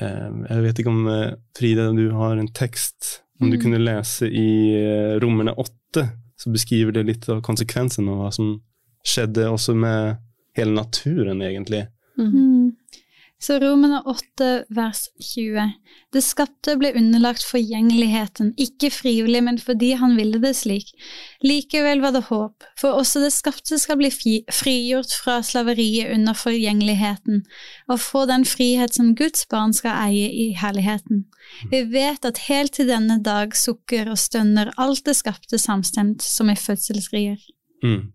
Eh, 0.00 0.30
Jeg 0.50 0.62
vet 0.66 0.78
ikke 0.82 0.92
om 0.92 1.06
eh, 1.08 1.34
Frida, 1.56 1.90
du 1.96 2.10
har 2.12 2.36
en 2.36 2.48
tekst. 2.48 3.20
Om 3.40 3.50
du 3.50 3.56
Mm. 3.58 3.62
kunne 3.62 3.78
lese 3.84 4.28
i 4.30 5.18
rommene 5.20 5.54
åtte, 5.58 6.04
så 6.38 6.52
beskriver 6.52 6.92
det 6.92 7.06
litt 7.06 7.28
av 7.28 7.40
konsekvensen 7.42 8.08
av 8.08 8.16
hva 8.20 8.30
som 8.32 8.60
skjedde 9.06 9.48
også 9.50 9.74
med 9.74 10.18
hele 10.56 10.70
naturen, 10.74 11.40
egentlig. 11.42 11.88
Mm. 12.18 12.72
Mm. 13.44 13.46
Så 13.46 13.58
Romene 13.60 14.00
8 14.06 14.64
vers 14.70 15.08
20. 15.20 15.72
Det 16.12 16.22
skapte 16.22 16.76
ble 16.78 16.92
underlagt 16.96 17.44
forgjengeligheten, 17.44 18.54
ikke 18.56 18.90
frivillig, 18.90 19.42
men 19.44 19.58
fordi 19.58 19.92
han 20.00 20.16
ville 20.16 20.38
det 20.40 20.54
slik. 20.56 20.92
Likevel 21.42 22.00
var 22.00 22.14
det 22.14 22.24
håp, 22.30 22.64
for 22.80 22.96
også 22.96 23.20
det 23.20 23.32
skapte 23.34 23.78
skal 23.78 23.98
bli 24.00 24.10
frigjort 24.48 25.12
fra 25.24 25.42
slaveriet 25.42 26.14
under 26.14 26.32
forgjengeligheten, 26.32 27.44
og 27.88 28.00
få 28.00 28.24
den 28.30 28.44
frihet 28.44 28.94
som 28.94 29.14
Guds 29.14 29.46
barn 29.50 29.74
skal 29.74 29.98
eie 30.08 30.30
i 30.30 30.48
herligheten. 30.56 31.26
Vi 31.70 31.84
vet 31.92 32.24
at 32.24 32.46
helt 32.48 32.72
til 32.78 32.88
denne 32.88 33.20
dag 33.22 33.54
sukker 33.56 34.08
og 34.10 34.18
stønner 34.18 34.72
alt 34.80 35.04
det 35.04 35.18
skapte 35.20 35.60
samstemt 35.60 36.24
som 36.24 36.48
i 36.50 36.56
fødselsrier. 36.56 37.40
Mm. 37.84 38.08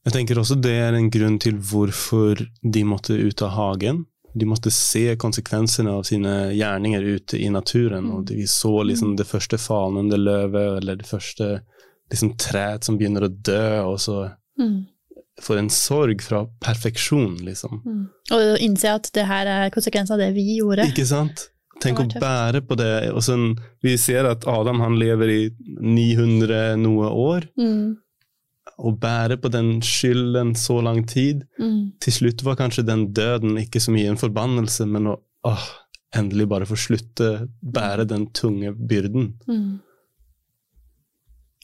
Mm. 0.00 0.06
Jeg 0.08 0.12
tenker 0.12 0.38
også 0.40 0.56
det 0.60 0.72
er 0.80 0.94
en 0.96 1.10
grunn 1.12 1.38
til 1.38 1.58
hvorfor 1.60 2.40
de 2.62 2.84
måtte 2.84 3.12
ut 3.20 3.42
av 3.42 3.50
hagen. 3.50 4.06
De 4.32 4.46
måtte 4.46 4.70
se 4.70 5.16
konsekvensene 5.16 5.90
av 5.90 6.04
sine 6.06 6.52
gjerninger 6.54 7.02
ute 7.02 7.38
i 7.38 7.48
naturen. 7.50 8.04
Mm. 8.06 8.12
og 8.16 8.24
De 8.26 8.46
så 8.46 8.82
liksom 8.86 9.16
det 9.16 9.26
første 9.26 9.58
falnende 9.58 10.16
løvet, 10.16 10.78
eller 10.80 10.96
det 10.96 11.06
første 11.06 11.60
liksom 12.10 12.36
træet 12.38 12.84
som 12.84 12.96
begynner 12.98 13.26
å 13.28 13.28
dø, 13.28 13.82
og 13.84 13.98
så 14.00 14.30
Mm. 14.58 14.86
For 15.40 15.56
en 15.56 15.70
sorg 15.70 16.20
fra 16.20 16.42
perfeksjon, 16.60 17.38
liksom. 17.46 17.78
Mm. 17.86 18.02
Og 18.32 18.40
å 18.40 18.58
innse 18.60 18.90
at 18.92 19.06
det 19.14 19.24
her 19.24 19.46
er 19.48 19.70
konsekvensen 19.72 20.12
av 20.12 20.18
det 20.20 20.34
vi 20.36 20.58
gjorde. 20.58 20.84
Ikke 20.90 21.06
sant? 21.08 21.46
Tenk 21.80 22.02
å 22.02 22.04
bære 22.20 22.60
på 22.68 22.76
det. 22.76 23.10
Og 23.14 23.22
sen, 23.24 23.54
vi 23.80 23.94
ser 23.96 24.28
at 24.28 24.44
Adam 24.46 24.80
han 24.84 24.98
lever 25.00 25.28
i 25.32 25.50
900 25.80 26.76
noe 26.76 27.08
år, 27.08 27.48
Mm. 27.56 27.96
Og 28.80 28.96
bære 29.02 29.36
på 29.42 29.50
den 29.52 29.76
skylden 29.84 30.54
så 30.56 30.78
lang 30.84 31.02
tid. 31.08 31.44
Mm. 31.60 31.92
til 32.00 32.12
slutt 32.16 32.42
var 32.46 32.56
kanskje 32.56 32.86
den 32.88 33.08
døden 33.16 33.58
ikke 33.60 33.80
så 33.80 33.92
mye 33.94 34.08
en 34.12 34.20
forbannelse, 34.20 34.86
men 34.88 35.10
å 35.12 35.18
åh, 35.46 35.66
endelig 36.16 36.48
bare 36.50 36.66
få 36.66 36.76
slutte 36.80 37.48
bære 37.62 38.08
den 38.08 38.26
tunge 38.34 38.72
byrden. 38.74 39.34
Mm. 39.48 39.78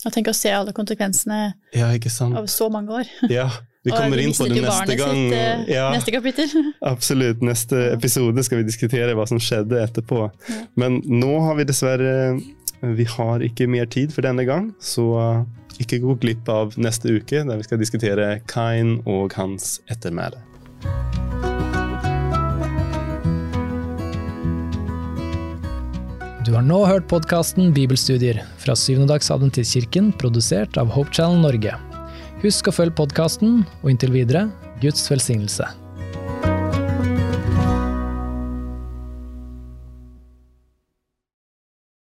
Og 0.07 0.13
tenk 0.13 0.29
å 0.31 0.35
se 0.37 0.53
alle 0.53 0.75
konsekvensene 0.77 1.39
Ja, 1.75 1.89
av 1.91 2.47
så 2.53 2.69
mange 2.71 3.01
år. 3.01 3.09
Ja, 3.33 3.49
vi 3.87 3.91
kommer 3.97 4.21
inn 4.21 4.35
på 4.37 4.47
det 4.51 4.61
neste 4.63 4.97
gang. 4.99 5.23
sitt, 5.25 5.39
eh, 5.39 5.65
Ja, 5.73 5.89
Neste 5.95 6.13
kapittel. 6.15 6.53
absolutt. 6.93 7.43
Neste 7.43 7.81
episode 7.95 8.45
skal 8.47 8.61
vi 8.61 8.69
diskutere 8.69 9.17
hva 9.17 9.27
som 9.27 9.41
skjedde 9.43 9.81
etterpå. 9.83 10.27
Ja. 10.51 10.61
Men 10.79 11.01
nå 11.07 11.33
har 11.47 11.57
vi 11.59 11.67
dessverre 11.67 12.13
Vi 12.81 13.07
har 13.09 13.45
ikke 13.45 13.69
mer 13.71 13.89
tid 13.89 14.13
for 14.13 14.27
denne 14.27 14.45
gang, 14.49 14.69
så 14.83 15.05
uh, 15.17 15.81
ikke 15.81 16.03
gå 16.03 16.17
glipp 16.21 16.49
av 16.53 16.77
neste 16.81 17.15
uke, 17.17 17.41
der 17.47 17.57
vi 17.57 17.67
skal 17.67 17.81
diskutere 17.81 18.29
Kain 18.51 18.99
og 19.09 19.37
hans 19.39 19.79
ettermæle. 19.93 20.43
Du 26.47 26.53
har 26.55 26.63
nå 26.63 26.85
hørt 26.87 27.09
podkasten 27.11 27.73
Bibelstudier 27.75 28.39
fra 28.63 28.77
Syvendedagsadventistkirken, 28.79 30.13
produsert 30.21 30.79
av 30.79 30.93
Hope 30.95 31.11
Channel 31.17 31.43
Norge. 31.43 31.75
Husk 32.45 32.71
å 32.71 32.77
følge 32.77 32.95
podkasten, 33.01 33.65
og 33.83 33.91
inntil 33.91 34.15
videre 34.15 34.47
Guds 34.85 35.09
velsignelse. 35.11 35.67